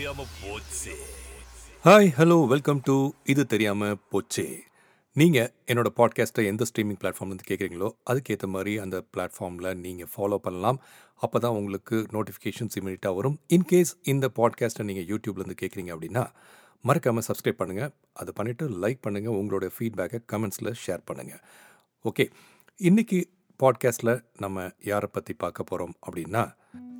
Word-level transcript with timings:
தெரியாம 0.00 0.24
போச்சு. 0.42 0.92
Hi 1.84 2.06
hello 2.18 2.36
welcome 2.46 2.80
to 2.84 2.94
இது 3.24 3.46
தெரியாமல் 3.46 3.98
போச்சே. 4.12 4.44
நீங்கள் 5.16 5.50
என்னோட 5.66 5.88
பாட்காஸ்ட்டை 5.98 6.44
எந்த 6.50 6.66
ஸ்ட்ரீமிங் 6.68 6.98
பிளாட்ஃபார்ம்லேருந்து 7.00 7.48
கேட்குறீங்களோ 7.48 7.88
அதுக்கேற்ற 8.10 8.46
மாதிரி 8.46 8.78
அந்த 8.78 8.96
பிளாட்ஃபார்மில் 9.14 9.68
நீங்கள் 9.74 10.10
ஃபாலோ 10.12 10.36
பண்ணலாம். 10.36 10.78
அப்போ 11.14 11.38
தான் 11.38 11.50
உங்களுக்கு 11.50 11.96
நோட்டிஃபிகேஷன்ஸ் 12.12 12.76
இமீடியட்டாக 12.80 13.14
வரும். 13.14 13.36
இன்கேஸ் 13.48 13.92
இந்த 14.04 14.28
பாட்காஸ்ட்டை 14.38 14.86
நீங்கள் 14.90 15.08
யூடியூப்லேருந்து 15.12 15.58
கேட்குறீங்க 15.62 15.92
அப்படின்னா 15.96 16.24
மறக்காமல் 16.84 17.26
சப்ஸ்கிரைப் 17.28 17.60
பண்ணுங்கள் 17.62 17.92
அதை 18.12 18.34
பண்ணிவிட்டு 18.38 18.68
லைக் 18.84 19.04
பண்ணுங்கள் 19.08 19.38
உங்களோட 19.40 19.68
ஃபீட்பேக்கை 19.76 20.20
கமெண்ட்ஸில் 20.32 20.72
ஷேர் 20.84 21.04
பண்ணுங்கள் 21.10 21.42
ஓகே 22.04 22.26
இன்றைக்கி 22.80 23.20
பாட்காஸ்ட்டில் 23.60 24.14
நம்ம 24.38 24.70
யாரை 24.92 25.10
பற்றி 25.12 25.34
பார்க்க 25.34 25.70
போகிறோம் 25.72 25.94
அப்படின்னா 26.06 26.44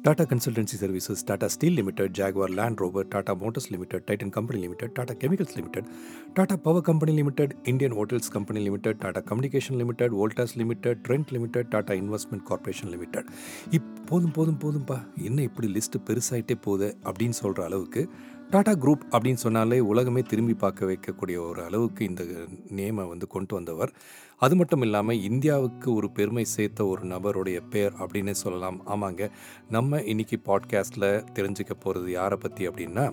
Tata 0.03 0.25
Consultancy 0.25 0.77
Services 0.81 1.23
Tata 1.25 1.49
Steel 1.49 1.75
Limited 1.75 2.13
Jaguar 2.19 2.53
Land 2.59 2.79
Rover 2.81 3.09
Tata 3.09 3.33
Motors 3.35 3.67
Limited 3.71 4.05
Titan 4.11 4.29
Company 4.29 4.61
Limited 4.61 4.93
Tata 4.93 5.15
Chemicals 5.15 5.57
Limited 5.57 5.89
Tata 6.33 6.57
Power 6.57 6.83
Company 6.83 7.13
Limited 7.15 7.53
Indian 7.65 7.93
Hotels 7.93 8.31
Company 8.31 8.61
Limited 8.63 8.97
Tata 8.97 9.21
Communication 9.21 9.79
Limited 9.83 10.13
Voltas 10.13 10.57
Limited 10.57 10.99
Trent 11.09 11.31
Limited 11.31 11.69
Tata 11.69 11.95
Investment 11.95 12.47
Corporation 12.51 12.91
Limited 12.95 13.29
இப்போதும் 13.71 14.33
போதும் 14.33 14.57
போதும் 14.57 14.87
போதும்பா. 14.87 14.99
என்ன 15.17 15.43
இப்படி 15.43 15.69
list 15.73 16.03
பெருசாயிட்டே 16.07 16.57
போகுது 16.61 16.97
அப்படின்னு 17.05 17.37
சொல்கிற 17.43 17.65
அளவுக்கு 17.65 18.09
டாடா 18.51 18.73
குரூப் 18.73 19.03
அப்படின்னு 19.11 19.43
சொன்னாலே 19.47 19.81
உலகமே 19.81 20.23
திரும்பி 20.23 20.55
பார்க்க 20.55 20.87
வைக்கக்கூடிய 20.87 21.49
ஒரு 21.49 21.63
அளவுக்கு 21.63 22.05
இந்த 22.05 22.23
நேமை 22.71 23.09
வந்து 23.09 23.27
கொண்டு 23.27 23.55
வந்தவர். 23.55 23.93
அது 24.41 24.57
மட்டும் 24.57 24.83
இல்லாமல் 24.83 25.23
இந்தியாவுக்கு 25.23 25.95
ஒரு 25.95 26.11
பெருமை 26.11 26.45
சேர்த்த 26.45 26.87
ஒரு 26.87 27.03
நபருடைய 27.05 27.63
பேர் 27.71 27.93
அப்படின்னு 27.99 28.31
சொல்லலாம். 28.31 28.87
ஆமாங்க. 28.87 29.31
நம்ம 29.69 30.01
இன்னைக்கு 30.03 30.41
பாட்காஸ்ட்டில் 30.47 31.25
தெரிஞ்சுக்க 31.35 31.71
போகிறது 31.79 32.11
யாரை 32.11 32.39
பற்றி 32.39 32.69
அப்படின்னா 32.69 33.05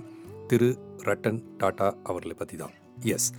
திரு 0.48 0.70
ரட்டன் 1.04 1.40
டாட்டா 1.60 1.92
அவர்களை 2.04 2.34
பற்றி 2.34 2.58
தான் 2.58 2.72
எஸ் 3.06 3.34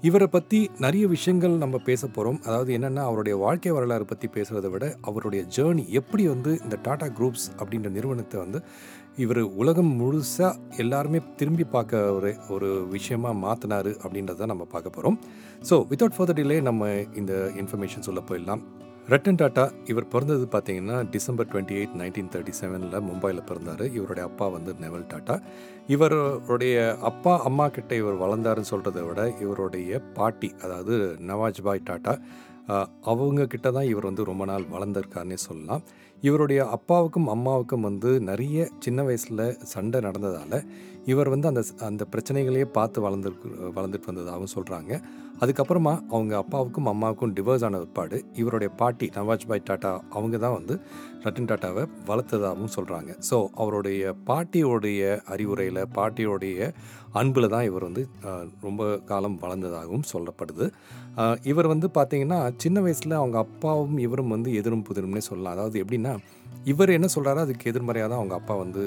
இவரை 0.00 0.26
பற்றி 0.26 0.70
நிறைய 0.78 1.06
விஷயங்கள் 1.06 1.50
நம்ம 1.50 1.78
பேச 1.78 2.06
போகிறோம் 2.06 2.40
அதாவது 2.42 2.78
என்னென்னா 2.78 3.02
அவருடைய 3.02 3.36
வாழ்க்கை 3.36 3.72
வரலாறு 3.72 4.04
பற்றி 4.04 4.28
பேசுகிறத 4.34 4.70
விட 4.70 4.96
அவருடைய 5.00 5.44
ஜேர்னி 5.56 5.86
எப்படி 5.88 6.28
வந்து 6.28 6.60
இந்த 6.62 6.78
டாடா 6.82 7.06
குரூப்ஸ் 7.06 7.46
அப்படின்ற 7.58 7.88
நிறுவனத்தை 7.88 8.40
வந்து 8.40 8.60
இவர் 9.18 9.40
உலகம் 9.60 9.90
முழுசாக 10.00 10.78
எல்லாருமே 10.82 11.18
திரும்பி 11.36 11.64
பார்க்க 11.64 11.98
ஒரு 12.12 12.30
ஒரு 12.48 12.68
விஷயமா 12.90 13.30
மாற்றினாரு 13.42 13.90
அப்படின்றத 14.02 14.46
நம்ம 14.46 14.64
பார்க்க 14.64 14.90
போகிறோம் 14.90 15.18
ஸோ 15.68 15.74
வித்தவுட் 15.90 16.16
ஃபர்தர் 16.16 16.38
டிலே 16.38 16.56
நம்ம 16.62 16.88
இந்த 17.20 17.34
இன்ஃபர்மேஷன் 17.60 18.06
சொல்ல 18.06 18.20
போயிடலாம். 18.28 18.62
ரட்டன் 19.08 19.38
டாட்டா 19.40 19.64
இவர் 19.84 20.08
பிறந்தது 20.08 20.44
பார்த்தீங்கன்னா 20.54 20.96
December 21.10 21.48
twenty 21.52 21.74
eight 21.78 21.96
nineteen 22.00 22.30
thirty 22.34 22.52
செவனில் 22.60 23.04
மும்பையில் 23.08 23.44
பிறந்தார். 23.50 23.84
இவருடைய 23.98 24.24
அப்பா 24.30 24.48
வந்து 24.48 24.74
நெவல் 24.84 25.06
டாட்டா 25.12 25.36
இவருடைய 25.86 26.96
அப்பா 27.10 27.42
அம்மா 27.42 27.68
கிட்ட 27.68 27.94
இவர் 27.94 28.22
வளர்ந்தாருன்னு 28.24 28.72
சொல்கிறத 28.72 29.02
விட 29.08 29.20
இவருடைய 29.40 30.00
பாட்டி 30.14 30.50
அதாவது 30.64 30.96
நவாஜ்பாய் 31.30 31.86
டாட்டா 31.90 32.14
அவங்க 33.02 33.46
கிட்ட 33.46 33.70
தான் 33.70 33.84
இவர் 33.84 34.04
வந்து 34.04 34.24
ரொம்ப 34.24 34.44
நாள் 34.44 34.64
வளர்ந்துருக்காருன்னே 34.72 35.34
சொல்லலாம். 35.34 35.82
இவருடைய 36.22 36.66
அப்பாவுக்கும் 36.66 37.28
அம்மாவுக்கும் 37.28 37.80
வந்து 37.80 38.20
நிறைய 38.20 38.68
சின்ன 38.78 39.02
வயசில் 39.02 39.58
சண்டை 39.62 40.00
நடந்ததால் 40.00 40.58
இவர் 41.04 41.28
வந்து 41.28 41.48
அந்த 41.48 41.62
அந்த 41.78 42.06
பிரச்சனைகளையே 42.12 42.64
பார்த்து 42.64 43.10
வளர்ந்துருக்கு 43.10 43.48
வளர்ந்துட்டு 43.76 44.06
வந்ததாகவும் 44.06 44.54
சொல்கிறாங்க 44.54 44.92
அதுக்கப்புறமா 45.40 45.92
அவங்க 46.12 46.32
அப்பாவுக்கும் 46.40 46.90
அம்மாவுக்கும் 46.92 47.32
டிவோர்ஸ் 47.36 47.64
ஆன 47.66 47.78
பிற்பாடு 47.82 48.18
இவருடைய 48.40 48.70
பாட்டி 48.80 49.06
நவாஜ்பாய் 49.16 49.66
டாட்டா 49.68 49.92
அவங்க 50.16 50.38
தான் 50.44 50.56
வந்து 50.58 50.74
ரத்தன் 51.24 51.48
டாட்டாவை 51.50 51.82
வளர்த்ததாகவும் 52.10 52.74
சொல்கிறாங்க 52.76 53.10
ஸோ 53.28 53.38
அவருடைய 53.62 54.12
பாட்டியோடைய 54.28 55.00
அறிவுரையில் 55.34 55.82
பாட்டியோடைய 55.98 56.70
அன்பில் 57.20 57.52
தான் 57.54 57.66
இவர் 57.68 57.88
வந்து 57.88 58.02
ரொம்ப 58.66 58.82
காலம் 59.10 59.38
வளர்ந்ததாகவும் 59.42 60.06
சொல்லப்படுது. 60.12 60.66
இவர் 61.50 61.72
வந்து 61.72 61.88
பார்த்திங்கன்னா 61.96 62.38
சின்ன 62.62 62.80
வயசில் 62.84 63.20
அவங்க 63.22 63.38
அப்பாவும் 63.46 63.98
இவரும் 64.06 64.32
வந்து 64.34 64.50
எதிரும் 64.60 64.86
புதிரும்னே 64.88 65.22
சொல்லலாம். 65.28 65.56
அதாவது 65.56 65.76
எப்படின்னா 65.82 66.14
இவர் 66.70 66.94
என்ன 66.96 67.06
சொல்கிறாரோ 67.14 67.40
அதுக்கு 67.46 67.68
எதிர்மறையாக 67.70 68.08
தான் 68.10 68.20
அவங்க 68.20 68.34
அப்பா 68.40 68.54
வந்து 68.62 68.82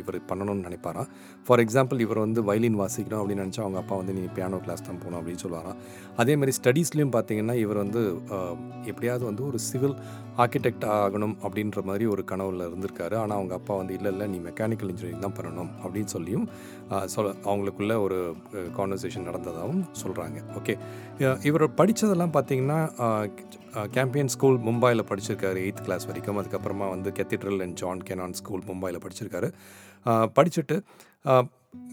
இவர் 0.00 0.18
பண்ணணும்னு 0.30 0.66
நினைப்பாராம். 0.66 1.08
ஃபார் 1.46 1.62
எக்ஸாம்பிள் 1.64 2.02
இவர் 2.04 2.24
வந்து 2.24 2.40
வயலின் 2.48 2.80
வாசிக்கணும் 2.82 3.20
அப்படின்னு 3.20 3.44
நினச்சா 3.44 3.64
அவங்க 3.66 3.80
அப்பா 3.82 3.96
வந்து 4.00 4.14
நீ 4.18 4.24
பியானோ 4.36 4.60
கிளாஸ் 4.66 4.86
தான் 4.88 5.00
போகணும் 5.02 5.20
அப்படின்னு 5.20 5.44
சொல்லுவாராம் 5.54 5.80
அதே 6.22 6.32
மாதிரி 6.40 6.52
ஸ்டடீஸ்லேயும் 6.58 7.14
பார்த்தீங்கன்னா 7.14 7.54
இவர் 7.62 7.78
வந்து 7.82 8.02
எப்படியாவது 8.90 9.24
வந்து 9.28 9.42
ஒரு 9.48 9.58
சிவில் 9.68 9.96
ஆர்கிடெக்ட் 10.42 10.84
ஆகணும் 10.98 11.34
அப்படின்ற 11.46 11.82
மாதிரி 11.88 12.04
ஒரு 12.14 12.22
கனவுல 12.30 12.66
இருந்திருக்காரு. 12.70 13.14
ஆனால் 13.22 13.36
அவங்க 13.38 13.54
அப்பா 13.58 13.74
வந்து 13.80 13.94
இல்லை 13.98 14.10
இல்லை 14.12 14.26
நீ 14.32 14.38
மெக்கானிக்கல் 14.48 14.90
இன்ஜினியரிங் 14.92 15.24
தான் 15.26 15.36
பண்ணணும் 15.38 15.70
அப்படின்னு 15.82 16.12
சொல்லியும் 16.16 16.46
சொல் 17.14 17.30
அவங்களுக்குள்ள 17.48 17.96
ஒரு 18.06 18.18
கான்வர்சேஷன் 18.78 19.28
நடந்ததாகவும் 19.30 19.82
சொல்கிறாங்க 20.02 20.40
ஓகே 20.60 20.76
இவர் 21.50 21.66
படித்ததெல்லாம் 21.80 22.34
பார்த்தீங்கன்னா 22.36 22.80
கேம்பியன் 23.96 24.32
ஸ்கூல் 24.34 24.58
மும்பையில் 24.66 25.08
படிச்சிருக்காரு 25.10 25.58
எயித் 25.66 25.84
கிளாஸ் 25.86 26.08
வரைக்கும். 26.08 26.38
அதுக்கப்புறமா 26.40 26.88
வந்து 26.94 27.10
Cathedral 27.18 27.62
and 27.64 27.78
John 27.80 28.04
Connon 28.08 28.36
School 28.40 28.64
மும்பையில் 28.70 29.02
படிச்சிருக்காரு. 29.04 29.48
படிச்சுட்டு 30.36 30.76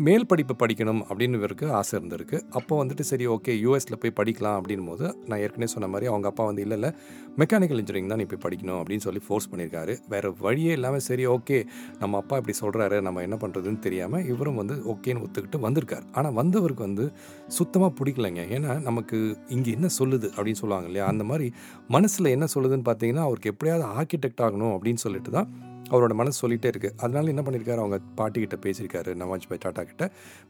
மேல் 0.05 0.27
படிப்பு 0.29 0.53
படிக்கணும் 0.61 1.01
அப்படின்னு 1.07 1.37
இவருக்கு 1.39 1.65
ஆசை 1.79 1.93
இருந்திருக்கு. 1.97 2.37
அப்போ 2.59 2.73
வந்துட்டு 2.81 3.03
சரி 3.09 3.25
ஓகே 3.33 3.53
யூஎஸில் 3.63 3.97
போய் 4.01 4.13
படிக்கலாம் 4.19 4.57
அப்படின் 4.59 4.85
போது 4.89 5.05
நான் 5.29 5.41
ஏற்கனவே 5.45 5.69
சொன்ன 5.73 5.89
மாதிரி 5.93 6.07
அவங்க 6.11 6.27
அப்பா 6.31 6.43
வந்து 6.49 6.63
இல்லை 6.65 6.77
இல்லை 6.79 6.89
மெக்கானிக்கல் 7.41 7.79
இன்ஜினியரிங் 7.81 8.11
தான் 8.11 8.21
நீ 8.21 8.25
போய் 8.31 8.41
படிக்கணும் 8.45 8.79
அப்படின்னு 8.81 9.05
சொல்லி 9.07 9.21
ஃபோர்ஸ் 9.27 9.49
பண்ணியிருக்காரு. 9.51 9.95
வேறு 10.13 10.29
வழியே 10.45 10.71
இல்லாமல் 10.77 11.05
சரி 11.09 11.25
ஓகே 11.35 11.57
நம்ம 12.01 12.17
அப்பா 12.23 12.37
இப்படி 12.41 12.55
சொல்கிறாரு 12.61 12.99
நம்ம 13.07 13.21
என்ன 13.27 13.37
பண்ணுறதுன்னு 13.43 13.79
தெரியாமல் 13.87 14.25
இவரும் 14.33 14.59
வந்து 14.61 14.77
ஓகேன்னு 14.93 15.23
ஒத்துக்கிட்டு 15.27 15.59
வந்திருக்கார். 15.67 16.05
ஆனால் 16.17 16.37
வந்தவருக்கு 16.41 16.87
வந்து 16.89 17.07
சுத்தமாக 17.59 17.93
பிடிக்கலைங்க. 17.99 18.45
ஏன்னா 18.57 18.81
நமக்கு 18.89 19.19
இங்கே 19.57 19.71
என்ன 19.79 19.89
சொல்லுது 19.99 20.29
அப்படின்னு 20.35 20.61
சொல்லுவாங்க 20.63 20.89
இல்லையா? 20.91 21.07
அந்த 21.13 21.25
மாதிரி 21.31 21.49
மனசில் 21.97 22.33
என்ன 22.37 22.47
சொல்லுதுன்னு 22.55 22.87
பார்த்தீங்கன்னா 22.91 23.27
அவருக்கு 23.29 23.53
எப்படியாவது 23.55 23.85
ஆர்கிடெக்ட் 23.99 24.43
ஆகணும் 24.47 24.73
அப்படின்னு 24.77 25.03
சொல்லிட்டு 25.07 25.33
தான் 25.39 25.49
அவரோட 25.91 26.13
மனசு 26.21 26.37
சொல்லிகிட்டே 26.43 26.69
இருக்குது 26.73 26.95
அதனால 27.03 27.31
என்ன 27.33 27.43
பண்ணியிருக்காரு 27.47 27.81
அவங்க 27.83 27.97
பாட்டிக்கிட்ட 28.19 28.57
பேசியிருக்காரு 28.65 29.13
நவாஜ் 29.21 29.47
பாய் 29.49 29.61
டாட்டா 29.65 29.83
கிட்ட. 29.89 30.05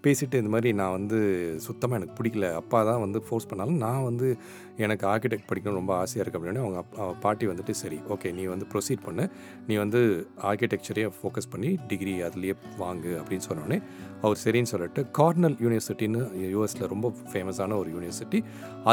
பேசிட்டு 0.06 0.42
இந்த 0.42 0.52
மாதிரி 0.56 0.72
நான் 0.82 0.96
வந்து 0.98 1.20
சுத்தமாக 1.68 2.00
எனக்கு 2.00 2.16
பிடிக்கல. 2.20 2.48
அப்பா 2.62 2.80
தான் 2.90 3.02
வந்து 3.06 3.22
ஃபோர்ஸ் 3.28 3.50
பண்ணாலும் 3.52 3.80
நான் 3.86 4.04
வந்து 4.10 4.28
எனக்கு 4.86 5.06
ஆர்கிடெக்ட் 5.14 5.48
படிக்கணும் 5.50 5.80
ரொம்ப 5.82 5.94
ஆசையாக 6.02 6.24
இருக்குது 6.24 6.42
அப்படின்னு 6.42 6.64
அவங்க 6.66 6.82
பாட்டி 7.26 7.48
வந்துட்டு 7.52 7.76
சரி 7.82 8.00
ஓகே 8.16 8.32
நீ 8.38 8.46
வந்து 8.54 8.68
ப்ரொசீட் 8.74 9.06
பண்ணு. 9.08 9.26
நீ 9.68 9.76
வந்து 9.84 10.02
ஆர்கிடெக்சரையே 10.50 11.10
ஃபோக்கஸ் 11.20 11.52
பண்ணி 11.56 11.72
டிகிரி 11.92 12.16
அதுலேயே 12.28 12.56
வாங்கு 12.84 13.14
அப்படின்னு 13.22 13.48
சொன்னோடனே 13.50 13.80
அவர் 14.22 14.42
சரின்னு 14.44 14.72
சொல்லிட்டு 14.74 15.04
கார்னல் 15.20 15.58
யூனிவர்சிட்டின்னு 15.66 16.22
யூஎஸில் 16.54 16.92
ரொம்ப 16.94 17.08
ஃபேமஸான 17.32 17.78
ஒரு 17.82 17.90
யூனிவர்சிட்டி 17.96 18.42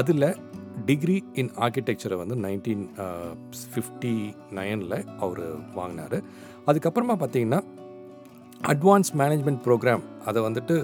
அதில் 0.01 0.29
டிகிரி 0.89 1.17
இன் 1.41 1.51
ஆர்கிடெக்சரை 1.65 2.17
வந்து 2.23 2.37
நைன்டீன் 2.45 2.85
ஃபிஃப்டி 3.73 4.15
நைனில் 4.59 4.99
அவர் 5.25 5.43
வாங்கினார். 5.79 6.19
அதுக்கப்புறமா 6.71 7.17
பார்த்தீங்கன்னா 7.25 7.61
அட்வான்ஸ் 8.73 9.11
மேனேஜ்மெண்ட் 9.21 9.61
ப்ரோக்ராம் 9.67 10.05
அதை 10.29 10.41
வந்துட்டு 10.47 10.77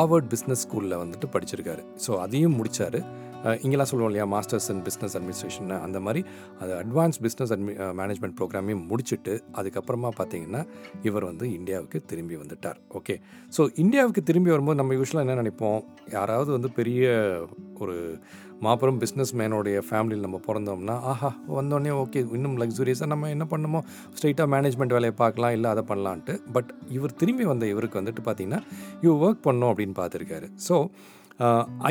ஆவர்ட் 0.00 0.30
பிஸ்னஸ் 0.32 0.62
ஸ்கூலில் 0.66 1.00
வந்துட்டு 1.02 1.26
படிச்சிருக்காரு. 1.34 1.82
ஸோ 2.06 2.12
அதையும் 2.24 2.56
முடித்தார் 2.60 3.00
இங்கெல்லாம் 3.62 3.88
சொல்லுவோம் 3.90 4.10
இல்லையா 4.10 4.26
மாஸ்டர்ஸ் 4.32 4.68
இன் 4.72 4.82
பிஸ்னஸ் 4.88 5.14
அட்மினிஸ்ட்ரேஷன் 5.18 5.70
அந்த 5.86 5.98
மாதிரி 6.06 6.20
அது 6.62 6.72
அட்வான்ஸ் 6.82 7.18
பிஸ்னஸ் 7.24 7.52
அட்மி 7.54 7.72
மேனேஜ்மெண்ட் 8.00 8.36
ப்ரோக்ராமையும் 8.40 8.84
முடிச்சுட்டு 8.90 9.32
அதுக்கப்புறமா 9.60 10.10
பார்த்தீங்கன்னா 10.18 10.60
இவர் 11.08 11.26
வந்து 11.30 11.46
இந்தியாவுக்கு 11.58 12.00
திரும்பி 12.10 12.36
வந்துட்டார். 12.42 12.78
ஓகே 12.98 13.16
ஸோ 13.56 13.64
இந்தியாவுக்கு 13.84 14.22
திரும்பி 14.30 14.52
வரும்போது 14.54 14.80
நம்ம 14.80 14.94
யூஸ்வலாக 14.98 15.26
என்ன 15.26 15.36
நினைப்போம்? 15.42 15.80
யாராவது 16.18 16.50
வந்து 16.56 16.70
பெரிய 16.78 17.10
ஒரு 17.84 17.96
மாபெரும் 18.64 18.98
பிஸ்னஸ் 19.02 19.32
மேனோடைய 19.38 19.76
ஃபேமிலியில் 19.86 20.24
நம்ம 20.26 20.38
பிறந்தோம்னா 20.46 20.96
ஆஹா 21.12 21.30
வந்தோடனே 21.56 21.92
ஓகே 22.02 22.20
இன்னும் 22.36 22.56
லக்ஸுரியஸாக 22.62 23.08
நம்ம 23.12 23.30
என்ன 23.34 23.44
பண்ணணுமோ 23.52 23.80
ஸ்ட்ரைட்டாக 24.16 24.46
மேனேஜ்மெண்ட் 24.54 24.94
வேலையை 24.96 25.14
பார்க்கலாம் 25.22 25.54
இல்லை 25.56 25.68
அதை 25.74 25.82
பண்ணலான்ட்டு. 25.88 26.34
பட் 26.56 26.70
இவர் 26.96 27.16
திரும்பி 27.22 27.46
வந்த 27.52 27.66
இவருக்கு 27.72 28.00
வந்துட்டு 28.00 28.24
பார்த்தீங்கன்னா 28.28 28.60
இவர் 29.04 29.18
ஒர்க் 29.24 29.42
பண்ணோம் 29.48 29.72
அப்படின்னு 29.72 29.96
பார்த்துருக்காரு. 30.00 30.48
ஸோ 30.68 30.76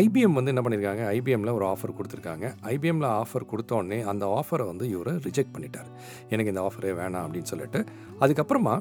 ஐபிஎம் 0.01 0.37
வந்து 0.37 0.51
என்ன 0.53 0.61
பண்ணியிருக்காங்க 0.65 1.03
ஐபிஎம்மில் 1.17 1.53
ஒரு 1.57 1.65
ஆஃபர் 1.73 1.95
கொடுத்துருக்காங்க. 1.99 2.45
ஐபிஎம்மில் 2.73 3.09
ஆஃபர் 3.21 3.49
கொடுத்தோடனே 3.51 3.99
அந்த 4.11 4.25
ஆஃபரை 4.39 4.65
வந்து 4.71 4.87
இவர் 4.95 5.11
ரிஜெக்ட் 5.27 5.53
பண்ணிட்டார். 5.55 5.89
எனக்கு 6.33 6.53
இந்த 6.53 6.63
ஆஃபரே 6.67 6.93
வேணாம் 7.01 7.23
அப்படின்னு 7.25 7.51
சொல்லிட்டு. 7.53 7.79
அதுக்கப்புறமா 8.23 8.75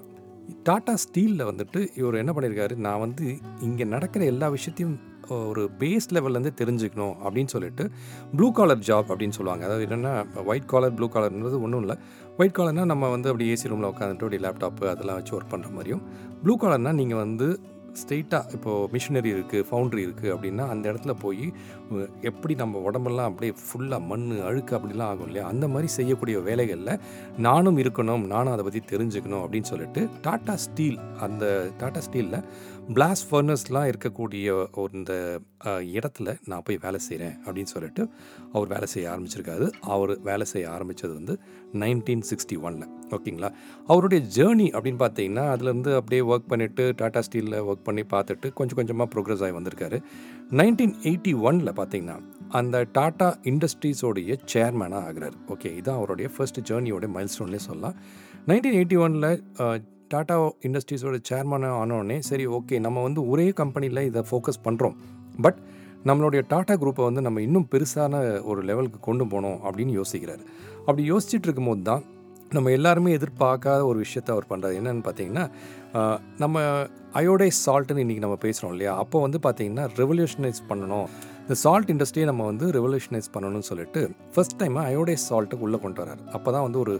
டாட்டா 0.69 0.95
ஸ்டீலில் 1.05 1.49
வந்துட்டு 1.51 1.81
இவர் 2.01 2.23
என்ன 2.23 2.33
பண்ணியிருக்காரு 2.37 2.75
நான் 2.87 3.03
வந்து 3.07 3.27
இங்கே 3.67 3.85
நடக்கிற 3.95 4.23
எல்லா 4.33 4.47
விஷயத்தையும் 4.57 4.97
ஒரு 5.49 5.62
பேஸ் 5.79 6.09
லெவல்லேருந்து 6.17 6.53
தெரிஞ்சுக்கணும் 6.61 7.15
அப்படின்னு 7.25 7.53
சொல்லிட்டு 7.55 7.85
ப்ளூ 8.37 8.53
காலர் 8.53 8.79
ஜாப் 8.79 9.11
அப்படின்னு 9.12 9.37
சொல்லுவாங்க. 9.38 9.65
அதாவது 9.65 9.87
என்னென்னா 9.87 10.12
ஒயிட் 10.44 10.71
காலர் 10.73 10.94
ப்ளூ 10.94 11.09
காலர்ன்றது 11.15 11.59
ஒன்றும் 11.67 11.81
இல்லை. 11.81 11.97
ஒயிட் 12.38 12.56
காலர்னால் 12.59 12.91
நம்ம 12.93 13.09
வந்து 13.09 13.31
அப்படி 13.31 13.47
ஏசி 13.53 13.71
ரூமில் 13.73 13.91
உட்காந்துட்டு 13.93 14.27
அப்படி 14.27 14.41
லேப்டாப்பு 14.47 14.85
அதெல்லாம் 14.94 15.19
வச்சு 15.21 15.35
ஒர்க் 15.38 15.53
பண்ணுற 15.55 15.71
மாதிரியும் 15.77 16.03
ப்ளூ 16.43 16.56
காலர்னால் 16.62 16.99
நீங்கள் 17.03 17.23
வந்து 17.25 17.49
ஸ்ட்ரெயிட்டாக 17.93 18.53
இப்போது 18.53 18.89
மிஷினரி 18.93 19.31
இருக்குது 19.33 19.67
ஃபவுண்ட்ரி 19.71 20.03
இருக்குது 20.07 20.33
அப்படின்னா 20.35 20.69
அந்த 20.69 20.93
இடத்துல 20.93 21.15
போய் 21.21 21.53
எப்படி 22.21 22.55
நம்ம 22.55 22.79
உடம்பெல்லாம் 22.79 23.29
அப்படியே 23.31 23.53
ஃபுல்லாக 23.59 24.07
மண் 24.07 24.41
அழுக்கு 24.41 24.77
அப்படிலாம் 24.77 25.11
ஆகும் 25.13 25.27
இல்லையா? 25.27 25.49
அந்த 25.49 25.69
மாதிரி 25.69 25.89
செய்யக்கூடிய 25.89 26.39
வேலைகளில் 26.41 27.01
நானும் 27.39 27.79
இருக்கணும் 27.79 28.27
நானும் 28.27 28.53
அதை 28.53 28.65
பற்றி 28.65 28.97
தெரிஞ்சுக்கணும் 28.97 29.43
அப்படின்னு 29.45 29.71
சொல்லிட்டு 29.73 30.09
டாட்டா 30.23 30.55
ஸ்டீல் 30.55 30.99
அந்த 31.21 31.71
டாடா 31.79 32.01
ஸ்டீலில் 32.01 32.45
பிளாஸ் 32.95 33.23
ஃபர்னஸ்லாம் 33.31 33.89
இருக்கக்கூடிய 33.91 34.69
ஒரு 34.75 34.93
இந்த 34.93 35.41
இடத்துல 35.97 36.39
நான் 36.47 36.63
போய் 36.65 36.79
வேலை 36.83 36.99
செய்கிறேன் 36.99 37.37
அப்படின்னு 37.47 37.73
சொல்லிட்டு 37.75 38.09
அவர் 38.53 38.69
வேலை 38.69 38.87
செய்ய 38.87 39.11
ஆரம்பிச்சிருக்காரு. 39.11 39.73
அவர் 39.81 40.21
வேலை 40.21 40.47
செய்ய 40.47 40.71
ஆரம்பித்தது 40.71 41.15
வந்து 41.15 41.39
நைன்டீன் 41.73 42.25
சிக்ஸ்டி 42.31 42.57
ஒனில் 42.63 42.89
ஓகேங்களா? 43.11 43.51
அவருடைய 43.87 44.27
ஜேர்னி 44.37 44.67
அப்படின்னு 44.77 45.01
பார்த்தீங்கன்னா 45.05 45.45
அதுலேருந்து 45.53 45.95
அப்படியே 45.95 46.23
ஒர்க் 46.23 46.49
பண்ணிவிட்டு 46.49 46.85
டாட்டா 47.01 47.19
ஸ்டீலில் 47.19 47.59
ஒர்க் 47.61 47.80
பண்ணி 47.88 48.03
பார்த்துட்டு 48.15 48.49
கொஞ்சம் 48.59 48.79
கொஞ்சமாக 48.81 49.09
ப்ரோக்ரஸ் 49.15 49.43
ஆகி 49.47 49.55
வந்திருக்காரு. 49.59 49.99
நைன்டீன் 50.61 50.94
எயிட்டி 51.11 51.32
ஒனில் 51.49 51.73
பார்த்தீங்கன்னா 51.81 52.17
அந்த 52.61 52.77
டாட்டா 52.99 53.29
இண்டஸ்ட்ரீஸோடைய 53.50 54.37
சேர்மேனாக 54.53 55.09
ஆகிறார். 55.09 55.37
ஓகே 55.55 55.69
இதுதான் 55.79 55.99
அவருடைய 56.00 56.29
ஃபர்ஸ்ட் 56.35 56.61
ஜேர்னியோட 56.71 57.09
மைல் 57.17 57.32
ஸ்டோன்லேயே 57.35 57.65
சொல்லலாம். 57.69 57.97
நைன்டீன் 58.50 58.79
எயிட்டி 58.81 58.99
ஒனில் 59.06 59.29
டாட்டா 60.15 60.37
இண்டஸ்ட்ரீஸோட 60.69 61.17
சேர்மனாக 61.29 61.81
ஆனோடனே 61.82 62.17
சரி 62.29 62.44
ஓகே 62.56 62.79
நம்ம 62.87 63.03
வந்து 63.09 63.21
ஒரே 63.32 63.44
கம்பெனியில் 63.61 64.06
இதை 64.11 64.23
ஃபோக்கஸ் 64.31 64.65
பண்ணுறோம் 64.67 64.97
பட் 65.44 65.59
நம்மளுடைய 66.09 66.41
டாட்டா 66.53 66.75
குரூப்பை 66.82 67.05
வந்து 67.09 67.23
நம்ம 67.27 67.41
இன்னும் 67.47 67.67
பெருசான 67.73 68.23
ஒரு 68.50 68.61
லெவலுக்கு 68.69 68.99
கொண்டு 69.09 69.25
போகணும் 69.32 69.59
அப்படின்னு 69.67 69.93
யோசிக்கிறார். 69.99 70.43
அப்படி 70.87 71.03
யோசிச்சுட்டு 71.12 71.47
இருக்கும்போது 71.49 71.82
தான் 71.91 72.03
நம்ம 72.56 72.70
எல்லாருமே 72.76 73.11
எதிர்பார்க்காத 73.17 73.81
ஒரு 73.88 73.99
விஷயத்தை 74.05 74.31
அவர் 74.35 74.47
பண்ணுறாரு 74.52 74.76
என்னென்னு 74.79 75.02
பார்த்தீங்கன்னா 75.06 75.44
நம்ம 76.43 76.62
அயோடைஸ் 77.19 77.58
சால்ட்டுன்னு 77.67 78.02
இன்றைக்கி 78.05 78.23
நம்ம 78.25 78.37
பேசுகிறோம் 78.44 78.73
இல்லையா? 78.75 78.93
அப்போ 79.02 79.17
வந்து 79.25 79.38
பார்த்திங்கன்னா 79.44 79.85
ரெவல்யூஷனைஸ் 80.00 80.61
பண்ணணும். 80.70 81.06
இந்த 81.43 81.55
சால்ட் 81.62 81.91
இண்டஸ்ட்ரியை 81.93 82.26
நம்ம 82.31 82.43
வந்து 82.50 82.67
ரெவல்யூஷனைஸ் 82.76 83.29
பண்ணணும்னு 83.35 83.69
சொல்லிட்டு 83.69 84.00
ஃபர்ஸ்ட் 84.35 84.56
டைம் 84.61 84.76
அயோடைஸ் 84.87 85.26
சால்ட்டுக்கு 85.29 85.67
உள்ளே 85.67 85.79
கொண்டு 85.85 86.02
வராரு 86.02 86.23
அப்போ 86.37 86.49
தான் 86.56 86.67
வந்து 86.67 86.81
ஒரு 86.85 86.94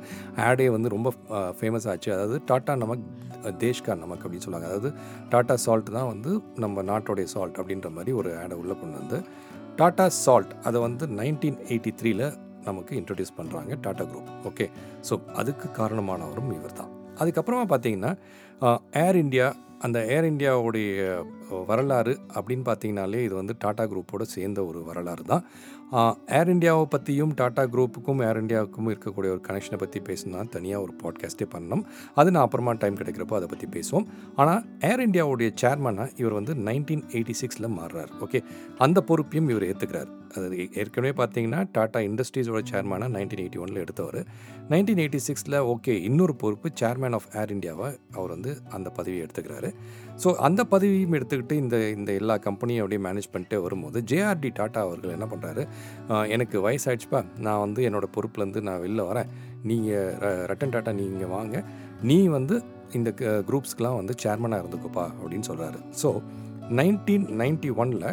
ஆடே 0.49 0.67
வந்து 0.76 0.93
ரொம்ப 0.97 1.11
ஃபேமஸ் 1.58 1.88
ஆச்சு. 1.93 2.11
அதாவது 2.17 2.38
டாட்டா 2.50 2.75
நமக் 2.82 3.05
தேஷ்கா 3.64 3.96
நமக் 4.05 4.23
அப்படின்னு 4.25 4.46
சொல்லுவாங்க. 4.46 4.70
அதாவது 4.73 4.91
டாட்டா 5.35 5.56
சால்ட் 5.64 5.91
தான் 5.99 6.11
வந்து 6.12 6.32
நம்ம 6.67 6.85
நாட்டோடைய 6.93 7.29
சால்ட் 7.35 7.58
அப்படின்ற 7.62 7.91
மாதிரி 7.96 8.14
ஒரு 8.20 8.32
ஆடை 8.43 8.58
உள்ளே 8.62 8.76
கொண்டு 8.82 8.99
வந்து 9.00 9.20
டாட்டா 9.81 10.06
சால்ட் 10.25 10.55
அதை 10.69 10.79
வந்து 10.87 11.05
நைன்டீன் 11.20 11.61
எயிட்டி 11.70 11.93
த்ரீல 12.03 12.23
நமக்கு 12.69 12.93
இன்ட்ரடியூஸ் 13.01 13.37
பண்ணுறாங்க 13.39 13.81
டாடா 13.87 14.07
குரூப் 14.12 14.31
ஓகே 14.51 14.69
ஸோ 15.09 15.17
அதுக்கு 15.43 15.69
காரணமானவரும் 15.81 16.53
இவர் 16.59 16.79
தான் 16.83 16.93
அதுக்கப்புறமா 17.23 17.65
பார்த்தீங்கன்னா 17.73 18.12
ஏர் 19.07 19.19
இந்தியா 19.25 19.49
அந்த 19.87 19.99
ஏர் 20.15 20.27
இண்டியாவுடைய 20.31 20.89
வரலாறு 21.69 22.12
அப்படின்னு 22.37 22.65
பார்த்தீங்கனாலே 22.69 23.21
இது 23.27 23.35
வந்து 23.39 23.55
டாடா 23.62 23.85
குரூப்போடு 23.91 24.25
சேர்ந்த 24.35 24.61
ஒரு 24.71 24.81
வரலாறு 24.89 25.23
தான். 25.31 25.45
ஏர் 26.39 26.51
இந்தியாவை 26.55 26.85
பற்றியும் 26.95 27.33
டாடா 27.39 27.62
குரூப்புக்கும் 27.75 28.21
ஏர் 28.27 28.41
இண்டியாவுக்கும் 28.43 28.91
இருக்கக்கூடிய 28.93 29.31
ஒரு 29.37 29.43
கனெக்ஷனை 29.49 29.79
பற்றி 29.83 30.01
பேசினா 30.09 30.43
தனியாக 30.56 30.85
ஒரு 30.87 30.93
பாட்காஸ்ட்டே 31.03 31.47
பண்ணணும். 31.55 31.85
அது 32.21 32.29
நான் 32.35 32.47
அப்புறமா 32.47 32.75
டைம் 32.83 33.01
கிடைக்கிறப்போ 33.01 33.39
அதை 33.39 33.49
பற்றி 33.53 33.69
பேசுவோம். 33.77 34.06
ஆனால் 34.43 34.63
ஏர் 34.91 35.05
இண்டியாவுடைய 35.06 35.51
சேர்மனாக 35.63 36.17
இவர் 36.23 36.39
வந்து 36.41 36.55
நைன்டீன் 36.69 37.05
எயிட்டி 37.15 37.37
சிக்ஸில் 37.43 37.75
மாறுறார். 37.79 38.13
ஓகே 38.27 38.41
அந்த 38.87 39.01
பொறுப்பையும் 39.11 39.51
இவர் 39.55 39.69
ஏற்றுக்கிறார் 39.71 40.11
அது 40.37 40.56
ஏற்கனவே 40.81 41.12
பார்த்தீங்கன்னா 41.21 41.61
டாடா 41.77 42.00
இண்டஸ்ட்ரீஸோட 42.09 42.61
சேர்மனாக 42.71 43.11
நைன்டீன் 43.17 43.43
எயிட்டி 43.44 43.61
ஒனில் 43.65 43.81
எடுத்தவர். 43.85 44.21
நைன்டீன் 44.73 45.00
எயிட்டி 45.05 45.21
சிக்ஸில் 45.27 45.56
ஓகே 45.73 45.94
இன்னொரு 46.09 46.35
பொறுப்பு 46.43 46.69
சேர்மேன் 46.81 47.17
ஆஃப் 47.19 47.29
ஏர் 47.41 47.53
இந்தியாவை 47.56 47.88
அவர் 48.17 48.32
வந்து 48.37 48.50
அந்த 48.77 48.88
பதவியை 48.99 49.23
எடுத்துக்கிறாரு. 49.27 49.71
ஸோ 50.23 50.31
அந்த 50.49 50.61
பதவியும் 50.73 51.17
எடுத்துக்கிட்டு 51.19 51.56
இந்த 51.62 51.77
இந்த 51.99 52.11
எல்லா 52.21 52.37
கம்பெனியும் 52.49 52.82
அப்படியே 52.82 53.03
மேனேஜ் 53.06 53.31
பண்ணிட்டே 53.35 53.61
வரும்போது 53.67 54.00
ஜேஆர்டி 54.12 54.50
டாட்டா 54.59 54.82
அவர்கள் 54.88 55.15
என்ன 55.17 55.29
பண்ணுறாரு 55.32 55.65
எனக்கு 56.37 56.59
வயசாயிடுச்சுப்பா 56.67 57.23
நான் 57.47 57.62
வந்து 57.67 57.82
என்னோடய 57.91 58.15
பொறுப்புலேருந்து 58.17 58.62
நான் 58.69 58.82
வெளில 58.85 59.06
வரேன். 59.11 59.31
நீங்கள் 59.71 60.12
ரட்டன் 60.53 60.75
டாட்டா 60.77 60.94
நீங்கள் 61.00 61.32
வாங்க. 61.37 61.56
நீ 62.11 62.19
வந்து 62.37 62.55
இந்த 62.99 63.11
குரூப்ஸ்க்கெலாம் 63.49 63.99
வந்து 64.00 64.15
சேர்மனாக 64.23 64.62
இருந்துக்கோப்பா 64.62 65.05
அப்படின்னு 65.19 65.49
சொல்கிறாரு 65.49 65.81
ஸோ 66.03 66.09
நைன்டீன் 66.79 67.27
நைன்டி 67.41 67.71
ஒனில் 67.82 68.06